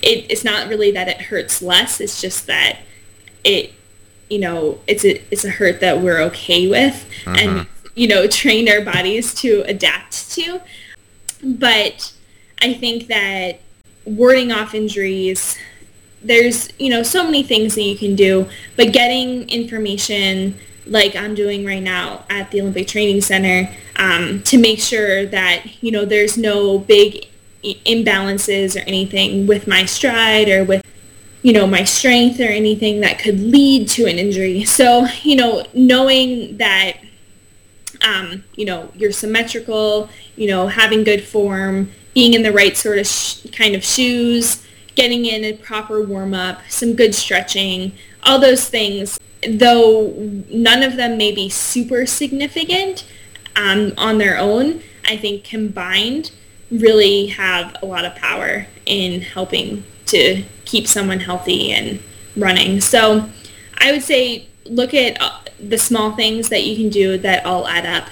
[0.01, 2.01] it, it's not really that it hurts less.
[2.01, 2.79] It's just that
[3.45, 3.71] it,
[4.29, 7.35] you know, it's a, it's a hurt that we're okay with mm-hmm.
[7.37, 10.59] and, you know, train our bodies to adapt to.
[11.41, 12.13] But
[12.61, 13.61] I think that
[14.03, 15.57] warding off injuries
[16.21, 21.33] there's you know so many things that you can do but getting information like i'm
[21.33, 26.05] doing right now at the olympic training center um, to make sure that you know
[26.05, 27.27] there's no big
[27.63, 30.83] imbalances or anything with my stride or with
[31.41, 34.63] you know my strength or anything that could lead to an injury.
[34.63, 36.97] So you know knowing that
[38.01, 42.97] um, you know you're symmetrical you know having good form being in the right sort
[42.97, 44.65] of sh- kind of shoes
[44.99, 50.11] getting in a proper warm up, some good stretching, all those things, though
[50.49, 53.07] none of them may be super significant
[53.55, 56.31] um, on their own, I think combined
[56.69, 62.03] really have a lot of power in helping to keep someone healthy and
[62.35, 62.81] running.
[62.81, 63.29] So
[63.77, 67.69] I would say look at uh, the small things that you can do that all
[67.69, 68.09] add up.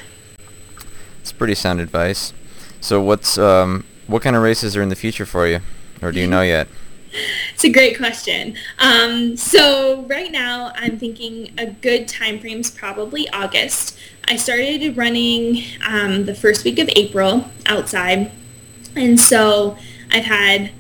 [1.20, 2.32] It's pretty sound advice.
[2.80, 5.60] So what's um, what kind of races are in the future for you?
[6.02, 6.68] Or do you know yet?
[7.54, 8.56] it's a great question.
[8.80, 13.98] Um, so right now I'm thinking a good time frame is probably August.
[14.28, 18.32] I started running um, the first week of April outside.
[18.96, 19.78] And so
[20.12, 20.72] I've had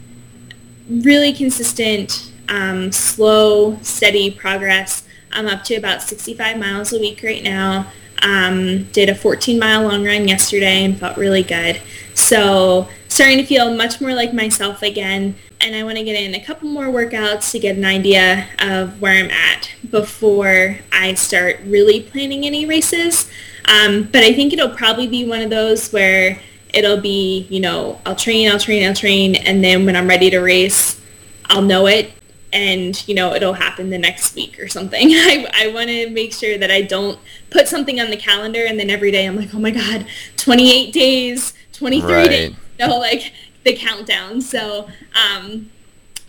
[0.89, 5.03] really consistent, um, slow, steady progress.
[5.31, 7.87] I'm up to about 65 miles a week right now.
[8.21, 11.81] Um, did a 14 mile long run yesterday and felt really good.
[12.13, 15.35] So starting to feel much more like myself again.
[15.61, 19.01] And I want to get in a couple more workouts to get an idea of
[19.01, 23.29] where I'm at before I start really planning any races.
[23.65, 26.39] Um, but I think it'll probably be one of those where
[26.73, 30.29] it'll be, you know, I'll train, I'll train, I'll train, and then when I'm ready
[30.29, 31.01] to race,
[31.45, 32.11] I'll know it
[32.57, 36.33] and you know it'll happen the next week or something i, I want to make
[36.33, 39.53] sure that i don't put something on the calendar and then every day i'm like
[39.53, 40.05] oh my god
[40.37, 42.29] 28 days 23 right.
[42.29, 44.41] days you know, like the countdown.
[44.41, 45.69] So um,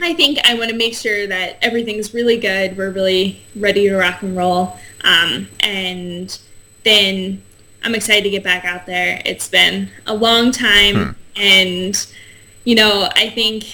[0.01, 2.77] I think I want to make sure that everything's really good.
[2.77, 4.79] We're really ready to rock and roll.
[5.05, 6.39] Um, and
[6.85, 7.43] then
[7.83, 9.23] I'm excited to get back out there.
[9.25, 10.97] It's been a long time.
[10.97, 11.11] Hmm.
[11.37, 12.07] And,
[12.65, 13.65] you know, I think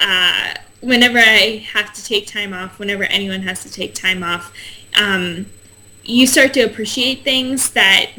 [0.00, 4.52] uh, whenever I have to take time off, whenever anyone has to take time off,
[4.98, 5.46] um,
[6.04, 8.10] you start to appreciate things that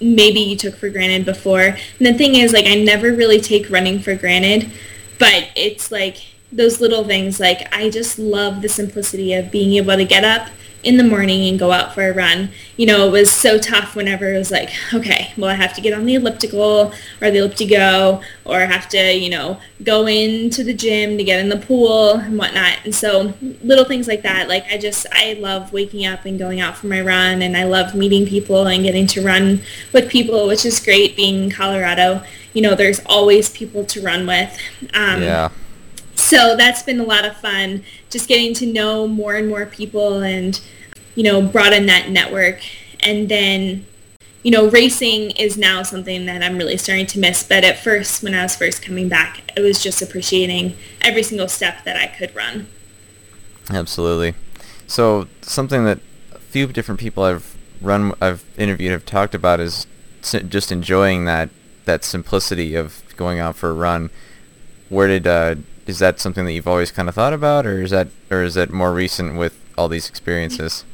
[0.00, 1.62] maybe you took for granted before.
[1.62, 4.70] And the thing is, like, I never really take running for granted,
[5.18, 6.18] but it's like
[6.52, 7.40] those little things.
[7.40, 10.48] Like, I just love the simplicity of being able to get up
[10.84, 12.50] in the morning and go out for a run.
[12.76, 15.80] You know, it was so tough whenever it was like, okay, well, I have to
[15.80, 20.62] get on the elliptical or the elliptigo or I have to, you know, go into
[20.62, 22.78] the gym to get in the pool and whatnot.
[22.84, 26.60] And so little things like that, like I just, I love waking up and going
[26.60, 30.46] out for my run and I love meeting people and getting to run with people,
[30.46, 32.22] which is great being in Colorado.
[32.52, 34.56] You know, there's always people to run with.
[34.92, 35.50] Um, yeah
[36.24, 40.22] so that's been a lot of fun just getting to know more and more people
[40.22, 40.60] and
[41.14, 42.60] you know broaden that network.
[43.00, 43.86] And then
[44.42, 48.22] you know racing is now something that i'm really starting to miss but at first
[48.22, 52.06] when i was first coming back it was just appreciating every single step that i
[52.06, 52.66] could run.
[53.70, 54.34] Absolutely.
[54.86, 55.98] So something that
[56.32, 59.86] a few different people i've run i've interviewed have talked about is
[60.22, 61.48] just enjoying that
[61.84, 64.10] that simplicity of going out for a run.
[64.88, 65.56] Where did uh,
[65.86, 68.54] is that something that you've always kind of thought about, or is that or is
[68.54, 70.84] that more recent with all these experiences?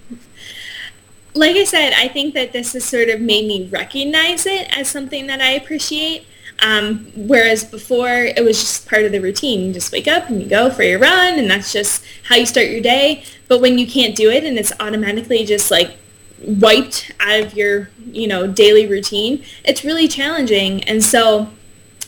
[1.34, 4.88] Like I said, I think that this has sort of made me recognize it as
[4.88, 6.26] something that I appreciate.
[6.62, 9.66] Um, whereas before, it was just part of the routine.
[9.66, 12.44] You just wake up and you go for your run, and that's just how you
[12.44, 13.24] start your day.
[13.48, 15.96] But when you can't do it, and it's automatically just like
[16.42, 20.84] wiped out of your, you know, daily routine, it's really challenging.
[20.84, 21.48] And so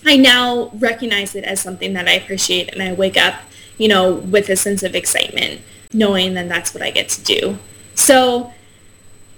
[0.05, 3.35] I now recognize it as something that I appreciate and I wake up,
[3.79, 5.61] you know, with a sense of excitement,
[5.93, 7.59] knowing that that's what I get to do.
[7.95, 8.53] So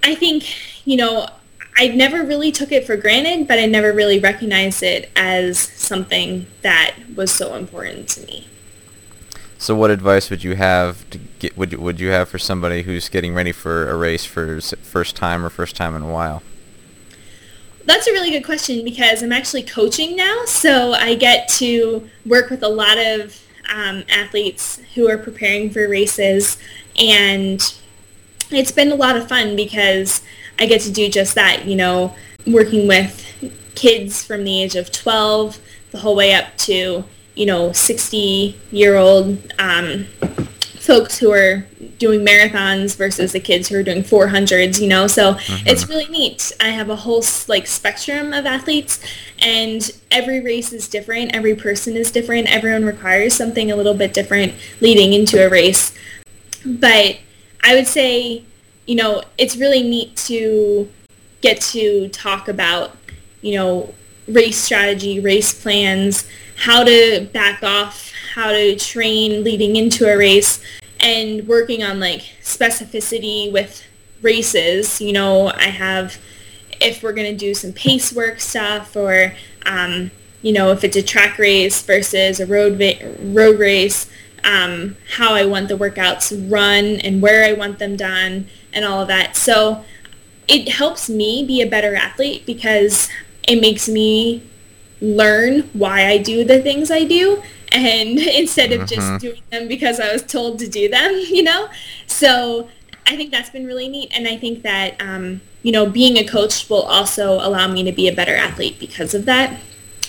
[0.03, 1.29] I think, you know,
[1.77, 6.47] I never really took it for granted, but I never really recognized it as something
[6.63, 8.47] that was so important to me.
[9.59, 11.57] So, what advice would you have to get?
[11.57, 15.45] Would would you have for somebody who's getting ready for a race for first time
[15.45, 16.43] or first time in a while?
[17.87, 22.49] That's a really good question because I'm actually coaching now, so I get to work
[22.49, 23.39] with a lot of
[23.73, 26.57] um, athletes who are preparing for races,
[26.99, 27.61] and
[28.51, 30.23] it's been a lot of fun because
[30.59, 32.15] I get to do just that, you know,
[32.47, 33.21] working with
[33.75, 35.59] kids from the age of 12
[35.91, 37.05] the whole way up to,
[37.35, 40.07] you know, 60 year old um,
[40.85, 41.67] folks who are
[41.99, 45.67] doing marathons versus the kids who are doing 400s, you know, so mm-hmm.
[45.67, 46.53] it's really neat.
[46.61, 49.01] I have a whole like spectrum of athletes
[49.39, 51.35] and every race is different.
[51.35, 52.55] Every person is different.
[52.55, 55.95] Everyone requires something a little bit different leading into a race.
[56.67, 57.19] But
[57.63, 58.45] I would say
[58.87, 60.89] you know, it's really neat to
[61.41, 62.97] get to talk about,
[63.41, 63.95] you know,
[64.29, 70.61] race strategy, race plans, how to back off, how to train leading into a race,
[71.01, 73.85] and working on like specificity with
[74.23, 75.01] races.
[75.01, 76.19] You know, I have,
[76.81, 79.35] if we're going to do some pace work stuff or,
[79.67, 80.11] um,
[80.43, 84.11] you know, if it's a track race versus a road, va- road race,
[84.43, 89.01] um, how I want the workouts run and where I want them done and all
[89.01, 89.37] of that.
[89.37, 89.85] So
[90.49, 93.09] it helps me be a better athlete because
[93.47, 94.43] it makes me
[95.01, 97.43] learn why I do the things I do
[97.75, 99.17] and instead of just mm-hmm.
[99.19, 101.69] doing them because I was told to do them, you know?
[102.07, 102.69] So
[103.07, 104.11] I think that's been really neat.
[104.15, 107.93] And I think that, um, you know, being a coach will also allow me to
[107.93, 109.61] be a better athlete because of that.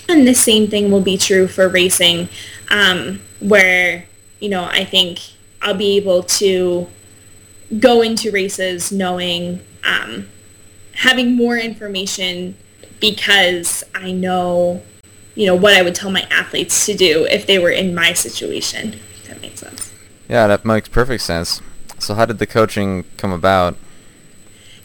[0.08, 2.30] And the same thing will be true for racing,
[2.70, 4.06] um, where,
[4.40, 5.20] you know, I think
[5.62, 6.88] I'll be able to
[7.80, 10.30] go into races knowing, um,
[10.94, 12.56] having more information
[13.00, 14.84] because I know,
[15.36, 18.14] you know, what I would tell my athletes to do if they were in my
[18.14, 18.94] situation.
[18.94, 19.94] If that makes sense.
[20.28, 21.62] Yeah, that makes perfect sense.
[22.00, 23.78] So how did the coaching come about?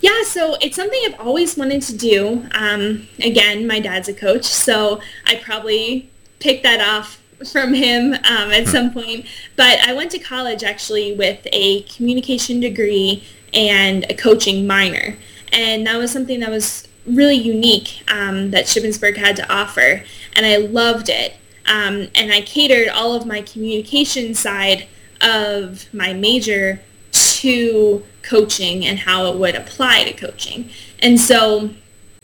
[0.00, 2.46] Yeah, so it's something I've always wanted to do.
[2.52, 7.20] Um, again, my dad's a coach, so I probably picked that off
[7.52, 9.26] from him um, at some point.
[9.56, 15.16] But I went to college actually with a communication degree and a coaching minor.
[15.52, 20.04] And that was something that was really unique um, that Shippensburg had to offer.
[20.34, 21.36] And I loved it.
[21.66, 24.86] Um, and I catered all of my communication side
[25.20, 26.80] of my major
[27.12, 30.70] to coaching and how it would apply to coaching.
[31.00, 31.70] And so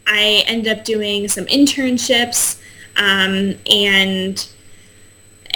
[0.07, 2.61] I ended up doing some internships
[2.97, 4.49] um, and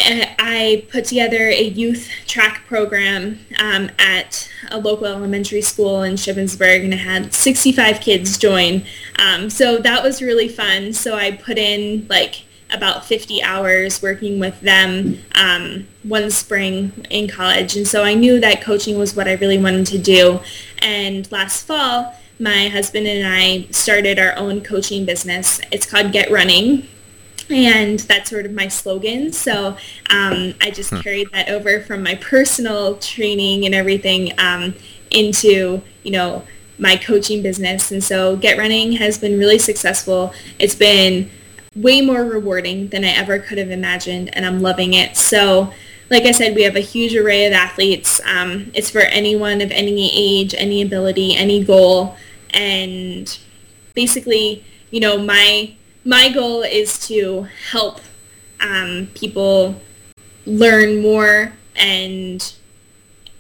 [0.03, 6.85] I put together a youth track program um, at a local elementary school in Shippensburg,
[6.85, 8.85] and I had 65 kids join.
[9.19, 10.93] Um, so that was really fun.
[10.93, 17.29] So I put in like about 50 hours working with them um, one spring in
[17.29, 17.77] college.
[17.77, 20.41] And so I knew that coaching was what I really wanted to do.
[20.81, 25.61] And last fall, my husband and I started our own coaching business.
[25.71, 26.89] It's called Get Running
[27.51, 29.33] and that's sort of my slogan.
[29.33, 29.77] So
[30.11, 31.01] um, I just hmm.
[31.01, 34.75] carried that over from my personal training and everything um,
[35.11, 36.45] into, you know,
[36.79, 37.93] my coaching business.
[37.93, 40.33] And so Get Running has been really successful.
[40.59, 41.31] It's been
[41.77, 45.17] way more rewarding than I ever could have imagined, and I'm loving it.
[45.17, 45.73] So
[46.11, 48.21] like I said, we have a huge array of athletes.
[48.27, 52.17] Um, it's for anyone of any age, any ability, any goal.
[52.51, 53.39] And
[53.95, 55.73] basically, you know, my
[56.05, 58.01] my goal is to help
[58.61, 59.81] um, people
[60.47, 62.55] learn more and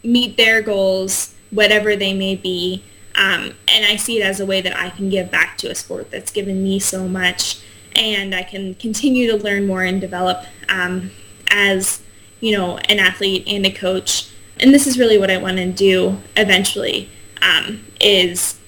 [0.02, 2.84] meet their goals, whatever they may be.
[3.14, 5.74] Um, and I see it as a way that I can give back to a
[5.74, 7.60] sport that's given me so much,
[7.96, 11.10] and I can continue to learn more and develop um,
[11.50, 12.02] as
[12.38, 14.30] you know an athlete and a coach.
[14.58, 17.10] And this is really what I want to do eventually
[17.42, 18.58] um, is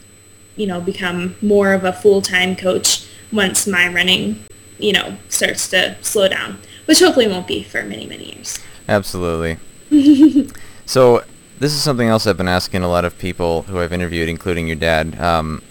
[0.57, 4.45] you know become more of a full-time coach once my running,
[4.79, 8.59] you know, starts to slow down, which hopefully won't be for many, many years.
[8.89, 9.59] Absolutely.
[10.87, 11.25] so
[11.59, 14.67] this is something else I've been asking a lot of people who I've interviewed, including
[14.67, 15.19] your dad.
[15.21, 15.63] Um,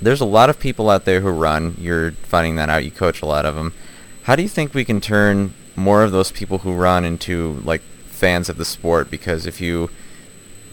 [0.00, 1.76] there's a lot of people out there who run.
[1.78, 2.84] You're finding that out.
[2.84, 3.72] You coach a lot of them.
[4.24, 7.82] How do you think we can turn more of those people who run into like
[8.06, 9.10] fans of the sport?
[9.10, 9.90] Because if you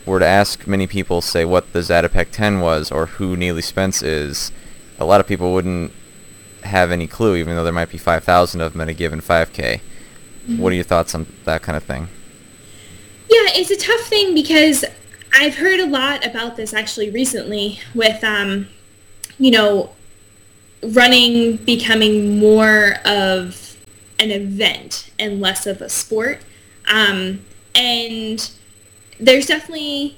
[0.06, 4.02] were to ask many people, say what the Zatopek 10 was or who Neely Spence
[4.02, 4.52] is,
[5.00, 5.92] a lot of people wouldn't
[6.64, 9.80] have any clue, even though there might be 5,000 of them at a given 5K.
[9.80, 10.58] Mm-hmm.
[10.58, 12.10] What are your thoughts on that kind of thing?
[13.30, 14.84] Yeah, it's a tough thing because
[15.34, 18.68] I've heard a lot about this actually recently with, um,
[19.38, 19.92] you know,
[20.82, 23.78] running becoming more of
[24.20, 26.42] an event and less of a sport.
[26.88, 27.46] Um,
[27.76, 28.50] and
[29.20, 30.18] there's definitely,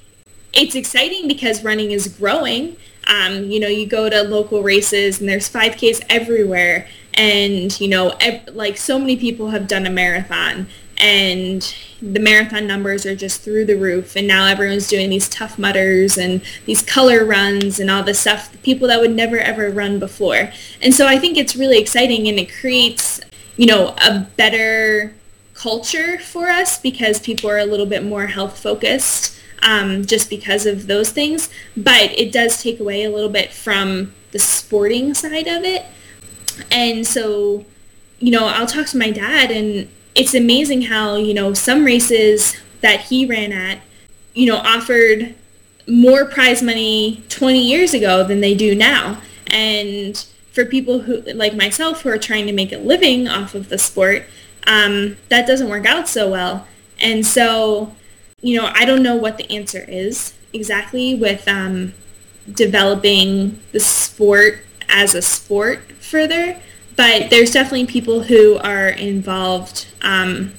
[0.53, 2.77] it's exciting because running is growing.
[3.11, 6.87] Um, you know, you go to local races and there's 5Ks everywhere.
[7.13, 10.67] And, you know, ev- like so many people have done a marathon.
[10.97, 14.15] And the marathon numbers are just through the roof.
[14.15, 18.55] And now everyone's doing these Tough Mudders and these color runs and all this stuff
[18.63, 20.51] people that would never ever run before.
[20.81, 23.21] And so i think it's really exciting and it creates
[23.57, 25.13] you know a better
[25.53, 30.65] culture for us because people are a little bit more health focused um, just because
[30.65, 35.47] of those things but it does take away a little bit from the sporting side
[35.47, 35.85] of it
[36.71, 37.65] and so
[38.19, 42.55] you know i'll talk to my dad and it's amazing how, you know, some races
[42.81, 43.79] that he ran at,
[44.33, 45.35] you know, offered
[45.87, 49.21] more prize money 20 years ago than they do now.
[49.47, 50.17] And
[50.51, 53.77] for people who, like myself, who are trying to make a living off of the
[53.77, 54.25] sport,
[54.67, 56.67] um, that doesn't work out so well.
[56.99, 57.95] And so,
[58.41, 61.93] you know, I don't know what the answer is exactly with um,
[62.51, 66.59] developing the sport as a sport further
[67.01, 69.87] but there's definitely people who are involved.
[70.03, 70.53] Um,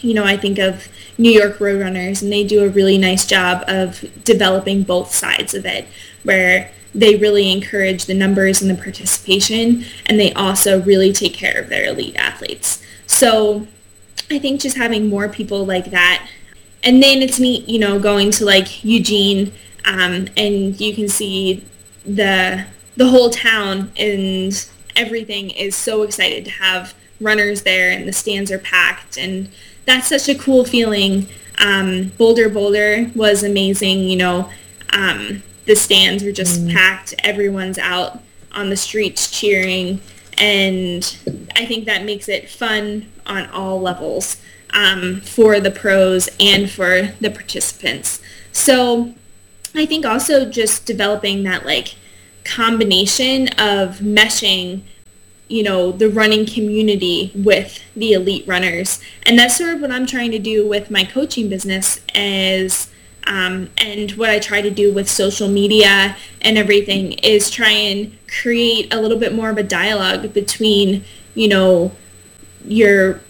[0.00, 3.64] you know, I think of New York Roadrunners, and they do a really nice job
[3.68, 5.86] of developing both sides of it,
[6.22, 11.60] where they really encourage the numbers and the participation, and they also really take care
[11.60, 12.82] of their elite athletes.
[13.06, 13.66] So
[14.30, 16.28] I think just having more people like that,
[16.82, 19.52] and then it's neat, you know, going to like Eugene,
[19.84, 21.64] um, and you can see
[22.04, 22.64] the
[22.96, 28.50] the whole town and everything is so excited to have runners there and the stands
[28.50, 29.48] are packed and
[29.88, 31.26] that's such a cool feeling.
[31.58, 34.00] Um, Bolder Boulder was amazing.
[34.00, 34.50] You know,
[34.92, 36.72] um, the stands were just mm.
[36.72, 37.14] packed.
[37.24, 38.20] Everyone's out
[38.52, 40.00] on the streets cheering.
[40.36, 41.16] And
[41.56, 44.36] I think that makes it fun on all levels
[44.72, 48.20] um, for the pros and for the participants.
[48.52, 49.14] So
[49.74, 51.96] I think also just developing that like
[52.44, 54.82] combination of meshing
[55.48, 60.06] you know the running community with the elite runners and that's sort of what i'm
[60.06, 62.90] trying to do with my coaching business is
[63.26, 68.16] um, and what i try to do with social media and everything is try and
[68.28, 71.04] create a little bit more of a dialogue between
[71.34, 71.92] you know
[72.64, 73.20] your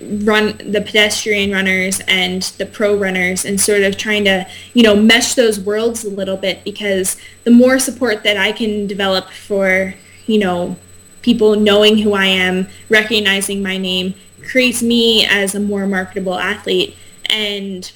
[0.00, 4.96] run the pedestrian runners and the pro runners and sort of trying to you know
[4.96, 9.94] mesh those worlds a little bit because the more support that I can develop for
[10.26, 10.76] you know
[11.22, 14.14] people knowing who I am recognizing my name
[14.50, 16.96] creates me as a more marketable athlete.
[17.26, 17.90] And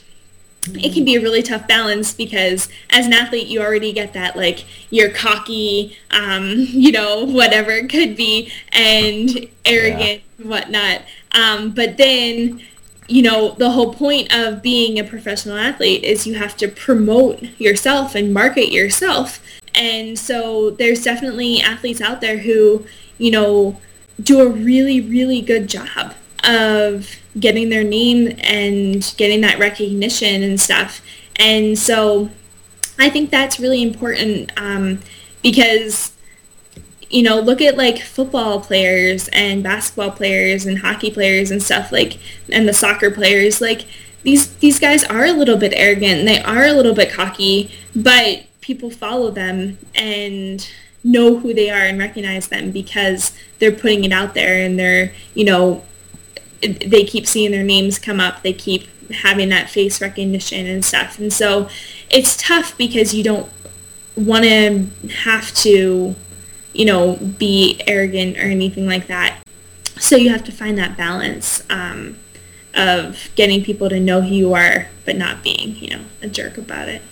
[0.75, 4.37] it can be a really tough balance because as an athlete you already get that
[4.37, 10.47] like you're cocky um, you know whatever it could be and arrogant yeah.
[10.47, 11.03] whatnot
[11.33, 12.61] um, but then
[13.09, 17.43] you know the whole point of being a professional athlete is you have to promote
[17.59, 19.41] yourself and market yourself
[19.75, 22.87] and so there's definitely athletes out there who
[23.19, 23.79] you know
[24.23, 30.61] do a really really good job of getting their name and getting that recognition and
[30.61, 31.01] stuff.
[31.37, 32.31] And so
[32.99, 35.01] I think that's really important um,
[35.43, 36.13] because,
[37.11, 41.91] you know, look at like football players and basketball players and hockey players and stuff
[41.91, 42.19] like,
[42.53, 43.85] and the soccer players, like
[44.23, 47.71] these, these guys are a little bit arrogant and they are a little bit cocky,
[47.97, 50.71] but people follow them and
[51.03, 55.13] know who they are and recognize them because they're putting it out there and they're,
[55.35, 55.85] you know,
[56.61, 58.43] they keep seeing their names come up.
[58.43, 61.19] They keep having that face recognition and stuff.
[61.19, 61.69] And so
[62.11, 63.51] it's tough because you don't
[64.17, 64.89] want to
[65.23, 66.15] have to,
[66.73, 69.41] you know, be arrogant or anything like that.
[69.99, 72.19] So you have to find that balance um,
[72.75, 76.59] of getting people to know who you are, but not being, you know, a jerk
[76.59, 77.03] about it.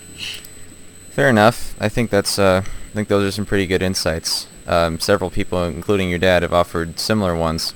[1.09, 1.75] Fair enough.
[1.79, 2.39] I think that's.
[2.39, 4.47] Uh, I think those are some pretty good insights.
[4.67, 7.73] Um, several people, including your dad, have offered similar ones.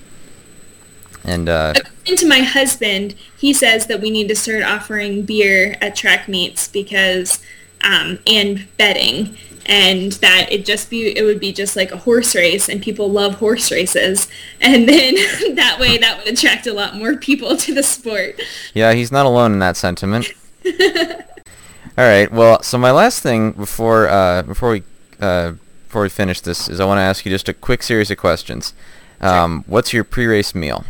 [1.28, 5.76] And uh, according to my husband, he says that we need to start offering beer
[5.82, 7.44] at track meets because
[7.84, 12.34] um, and betting, and that it just be it would be just like a horse
[12.34, 14.30] race, and people love horse races,
[14.62, 15.16] and then
[15.56, 18.42] that way that would attract a lot more people to the sport.
[18.74, 20.32] Yeah, he's not alone in that sentiment.
[20.66, 22.32] All right.
[22.32, 24.84] Well, so my last thing before uh, before we
[25.20, 25.54] uh,
[25.88, 28.18] before we finish this is I want to ask you just a quick series of
[28.18, 28.74] questions.
[29.20, 30.86] Um, What's your pre-race meal?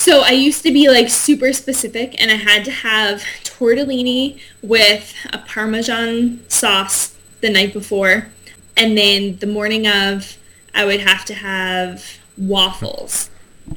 [0.00, 5.14] So I used to be like super specific and I had to have tortellini with
[5.30, 8.28] a Parmesan sauce the night before.
[8.78, 10.38] And then the morning of,
[10.74, 13.28] I would have to have waffles.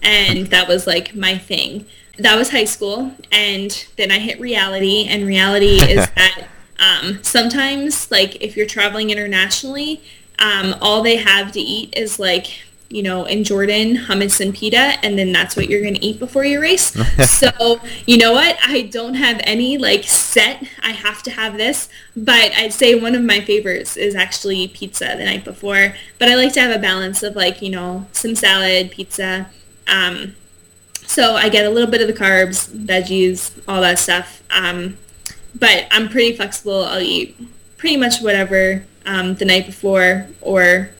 [0.02, 1.88] And that was like my thing.
[2.18, 3.12] That was high school.
[3.30, 5.06] And then I hit reality.
[5.10, 6.48] And reality is that
[6.80, 10.02] um, sometimes, like if you're traveling internationally,
[10.40, 12.62] um, all they have to eat is like
[12.94, 16.20] you know, in Jordan, hummus and pita, and then that's what you're going to eat
[16.20, 16.94] before your race.
[17.28, 18.56] so, you know what?
[18.64, 23.16] I don't have any like set, I have to have this, but I'd say one
[23.16, 25.96] of my favorites is actually pizza the night before.
[26.20, 29.50] But I like to have a balance of like, you know, some salad, pizza.
[29.88, 30.36] Um,
[31.08, 34.44] so I get a little bit of the carbs, veggies, all that stuff.
[34.52, 35.00] Um,
[35.56, 36.84] but I'm pretty flexible.
[36.84, 37.36] I'll eat
[37.78, 40.92] pretty much whatever um, the night before or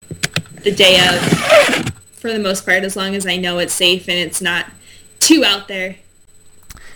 [0.64, 4.18] the day of for the most part as long as I know it's safe and
[4.18, 4.68] it's not
[5.20, 5.98] too out there.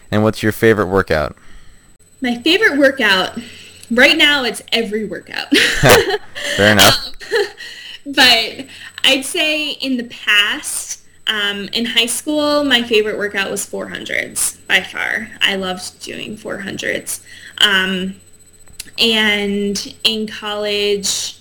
[0.10, 1.36] And what's your favorite workout?
[2.22, 3.38] My favorite workout
[3.92, 5.56] right now it's every workout.
[6.56, 7.08] Fair enough.
[7.08, 7.46] Um,
[8.14, 8.66] but
[9.04, 14.82] I'd say in the past um, in high school, my favorite workout was 400s by
[14.82, 15.30] far.
[15.42, 17.22] I loved doing 400s.
[17.58, 18.16] Um,
[18.98, 21.40] and in college,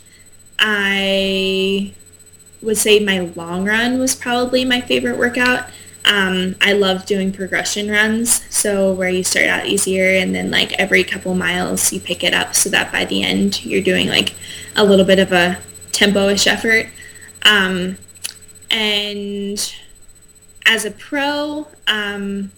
[0.59, 1.95] I
[2.63, 5.69] would say my long run was probably my favorite workout.
[6.05, 10.73] Um, I love doing progression runs, so where you start out easier and then like
[10.75, 14.35] every couple miles you pick it up so that by the end you're doing like
[14.77, 15.59] a little bit of a
[15.91, 16.87] tempo-ish effort.
[17.43, 17.99] Um,
[18.71, 19.75] and
[20.65, 22.53] as a pro, um,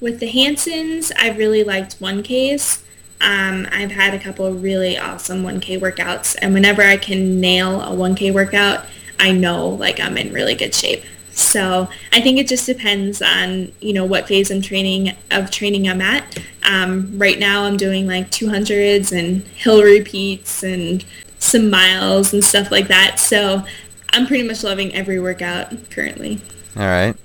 [0.00, 2.82] with the Hansons, I really liked 1Ks.
[3.20, 7.80] Um, I've had a couple of really awesome 1K workouts, and whenever I can nail
[7.80, 8.84] a 1K workout,
[9.18, 11.04] I know like I'm in really good shape.
[11.30, 15.88] So I think it just depends on you know what phase I'm training of training
[15.88, 16.38] I'm at.
[16.62, 21.04] Um, right now I'm doing like 200s and hill repeats and
[21.38, 23.18] some miles and stuff like that.
[23.18, 23.64] So
[24.12, 26.40] I'm pretty much loving every workout currently.
[26.76, 27.16] All right.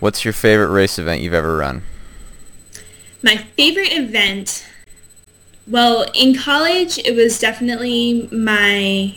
[0.00, 1.82] What's your favorite race event you've ever run?
[3.22, 4.66] My favorite event,
[5.66, 9.16] well, in college, it was definitely my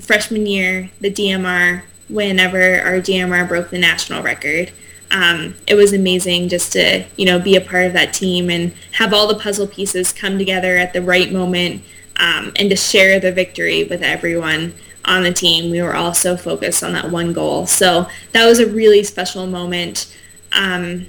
[0.00, 4.72] freshman year, the DMR, whenever our DMR broke the national record.
[5.10, 8.72] Um, it was amazing just to, you know, be a part of that team and
[8.92, 11.82] have all the puzzle pieces come together at the right moment
[12.16, 14.74] um, and to share the victory with everyone
[15.04, 15.70] on the team.
[15.70, 17.66] We were all so focused on that one goal.
[17.66, 20.14] So that was a really special moment.
[20.52, 21.06] Um,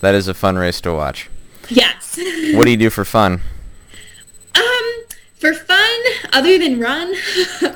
[0.00, 1.28] that is a fun race to watch.
[1.68, 2.18] Yes.
[2.54, 3.40] what do you do for fun?
[4.54, 5.04] Um,
[5.36, 6.00] for fun,
[6.32, 7.14] other than run.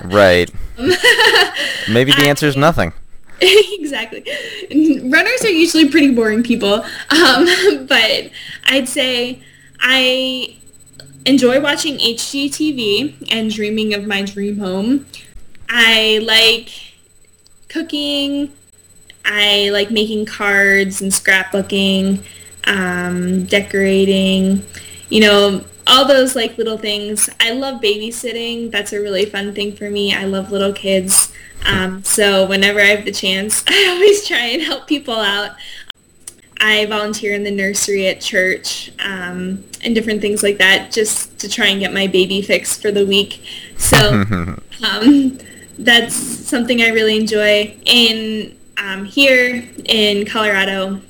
[0.05, 0.51] right.
[1.89, 2.93] Maybe the answer is nothing.
[3.41, 4.24] exactly.
[4.70, 8.31] Runners are usually pretty boring people, um, but
[8.64, 9.43] I'd say
[9.81, 10.57] I
[11.24, 15.07] enjoy watching HGTV and dreaming of my dream home.
[15.68, 16.70] I like
[17.68, 18.53] cooking.
[19.24, 22.24] I like making cards and scrapbooking,
[22.66, 24.64] um, decorating.
[25.11, 27.30] You know, all those like little things.
[27.41, 28.70] I love babysitting.
[28.70, 30.14] That's a really fun thing for me.
[30.14, 31.32] I love little kids.
[31.64, 35.57] Um, so whenever I have the chance, I always try and help people out.
[36.61, 41.49] I volunteer in the nursery at church um, and different things like that just to
[41.49, 43.43] try and get my baby fix for the week.
[43.76, 43.97] So
[44.84, 45.39] um,
[45.78, 47.76] that's something I really enjoy.
[47.84, 51.01] In um, here in Colorado,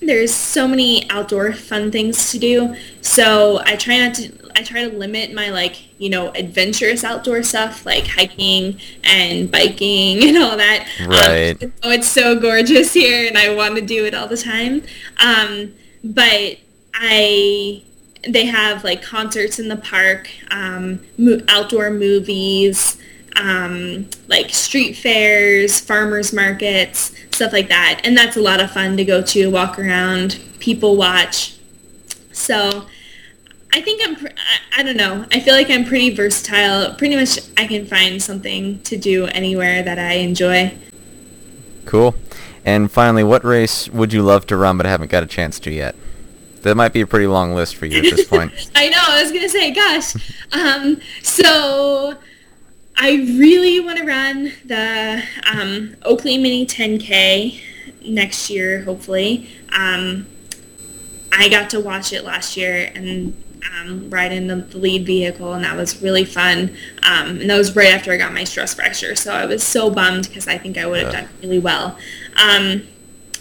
[0.00, 2.76] there's so many outdoor fun things to do.
[3.00, 7.44] So I try not to I try to limit my like, you know, adventurous outdoor
[7.44, 10.88] stuff like hiking and biking and all that.
[11.00, 11.62] Um, right.
[11.62, 14.82] Um, oh, it's so gorgeous here and I want to do it all the time.
[15.22, 16.58] Um, but
[16.94, 17.82] I
[18.26, 22.98] they have like concerts in the park, um, mo- outdoor movies,
[23.36, 28.00] um, like street fairs, farmers markets, stuff like that.
[28.02, 31.56] And that's a lot of fun to go to, walk around, people watch.
[32.32, 32.86] So
[33.72, 35.24] I think I'm, I, I don't know.
[35.32, 36.94] I feel like I'm pretty versatile.
[36.94, 40.76] Pretty much I can find something to do anywhere that I enjoy.
[41.84, 42.16] Cool.
[42.64, 45.70] And finally, what race would you love to run but haven't got a chance to
[45.70, 45.94] yet?
[46.62, 48.52] That might be a pretty long list for you at this point.
[48.74, 48.98] I know.
[49.00, 50.16] I was gonna say, gosh.
[50.52, 52.18] Um, so
[53.00, 57.60] I really want to run the um, Oakley Mini 10K
[58.04, 59.48] next year, hopefully.
[59.72, 60.26] Um,
[61.30, 63.40] I got to watch it last year and
[63.72, 66.76] um, ride in the, the, lead vehicle, and that was really fun.
[67.04, 69.90] Um, and that was right after I got my stress fracture, so I was so
[69.90, 71.96] bummed because I think I would have done really well.
[72.36, 72.82] Um,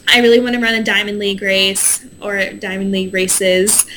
[0.07, 3.87] I really want to run a Diamond League race or Diamond League races.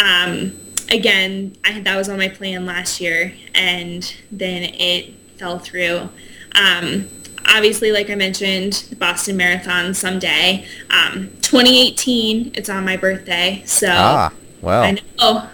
[0.00, 0.58] Um,
[0.90, 6.08] again, I, that was on my plan last year, and then it fell through.
[6.54, 7.08] Um,
[7.46, 10.66] obviously, like I mentioned, the Boston Marathon someday.
[10.90, 14.82] Um, 2018, it's on my birthday, so Ah, well.
[14.82, 15.48] I know.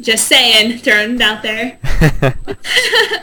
[0.00, 1.78] Just saying, throwing it out there.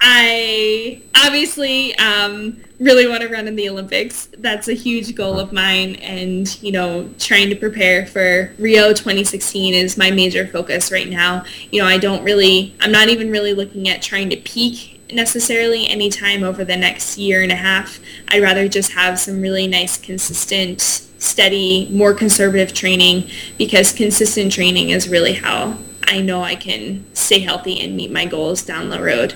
[0.00, 4.28] I obviously um, really want to run in the Olympics.
[4.38, 9.74] That's a huge goal of mine, and you know, trying to prepare for Rio 2016
[9.74, 11.44] is my major focus right now.
[11.70, 15.86] You know, I don't really, I'm not even really looking at trying to peak necessarily
[15.86, 18.00] anytime over the next year and a half.
[18.28, 24.90] I'd rather just have some really nice, consistent, steady, more conservative training because consistent training
[24.90, 29.02] is really how I know I can stay healthy and meet my goals down the
[29.02, 29.34] road.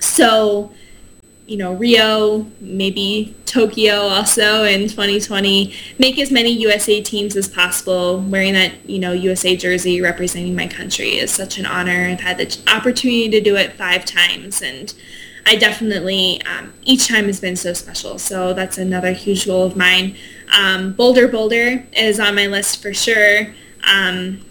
[0.00, 0.72] So,
[1.48, 8.20] you know, Rio, maybe Tokyo also in 2020, make as many USA teams as possible.
[8.20, 12.04] Wearing that, you know, USA jersey representing my country is such an honor.
[12.10, 14.92] I've had the opportunity to do it five times and
[15.46, 18.18] I definitely, um, each time has been so special.
[18.18, 20.16] So that's another huge goal of mine.
[20.54, 23.54] Um, Bolder Boulder is on my list for sure.
[23.90, 24.44] Um,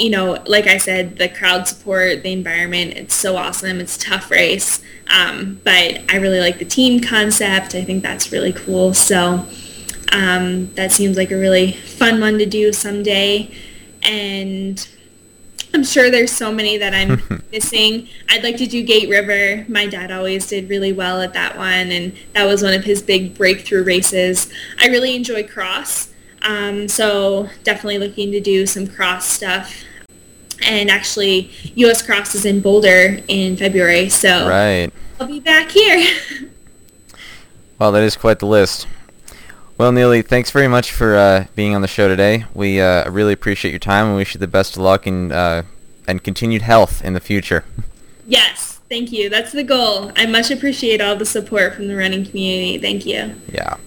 [0.00, 3.80] you know, like I said, the crowd support, the environment, it's so awesome.
[3.80, 4.82] It's a tough race.
[5.08, 7.74] Um, but I really like the team concept.
[7.74, 8.94] I think that's really cool.
[8.94, 9.46] So
[10.12, 13.52] um, that seems like a really fun one to do someday.
[14.02, 14.88] And
[15.74, 18.08] I'm sure there's so many that I'm missing.
[18.28, 19.64] I'd like to do Gate River.
[19.68, 23.02] My dad always did really well at that one, and that was one of his
[23.02, 24.52] big breakthrough races.
[24.80, 29.84] I really enjoy cross, um, so definitely looking to do some cross stuff.
[30.66, 32.02] And actually, U.S.
[32.02, 34.90] Cross is in Boulder in February, so right.
[35.18, 36.06] I'll be back here.
[37.80, 38.86] Well, that is quite the list.
[39.78, 42.44] Well, Neely, thanks very much for uh, being on the show today.
[42.52, 45.62] We uh, really appreciate your time and wish you the best of luck and uh,
[46.06, 47.64] and continued health in the future.
[48.26, 49.30] yes, thank you.
[49.30, 50.12] That's the goal.
[50.14, 52.76] I much appreciate all the support from the running community.
[52.76, 53.34] Thank you.
[53.50, 53.78] Yeah.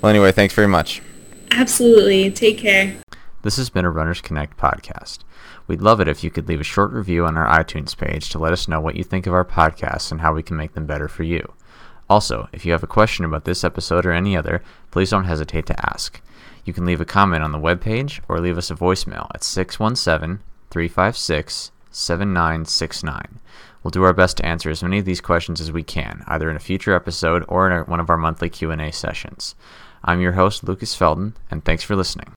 [0.00, 1.02] Well, anyway, thanks very much.
[1.50, 2.30] Absolutely.
[2.30, 2.96] Take care.
[3.42, 5.18] This has been a Runners Connect podcast.
[5.66, 8.38] We'd love it if you could leave a short review on our iTunes page to
[8.38, 10.86] let us know what you think of our podcasts and how we can make them
[10.86, 11.54] better for you.
[12.08, 15.66] Also, if you have a question about this episode or any other, please don't hesitate
[15.66, 16.20] to ask.
[16.64, 20.40] You can leave a comment on the webpage or leave us a voicemail at 617
[20.70, 23.40] 356 7969.
[23.82, 26.50] We'll do our best to answer as many of these questions as we can, either
[26.50, 29.54] in a future episode or in our, one of our monthly Q&A sessions.
[30.02, 32.32] I'm your host, Lucas Felden, and thanks for listening.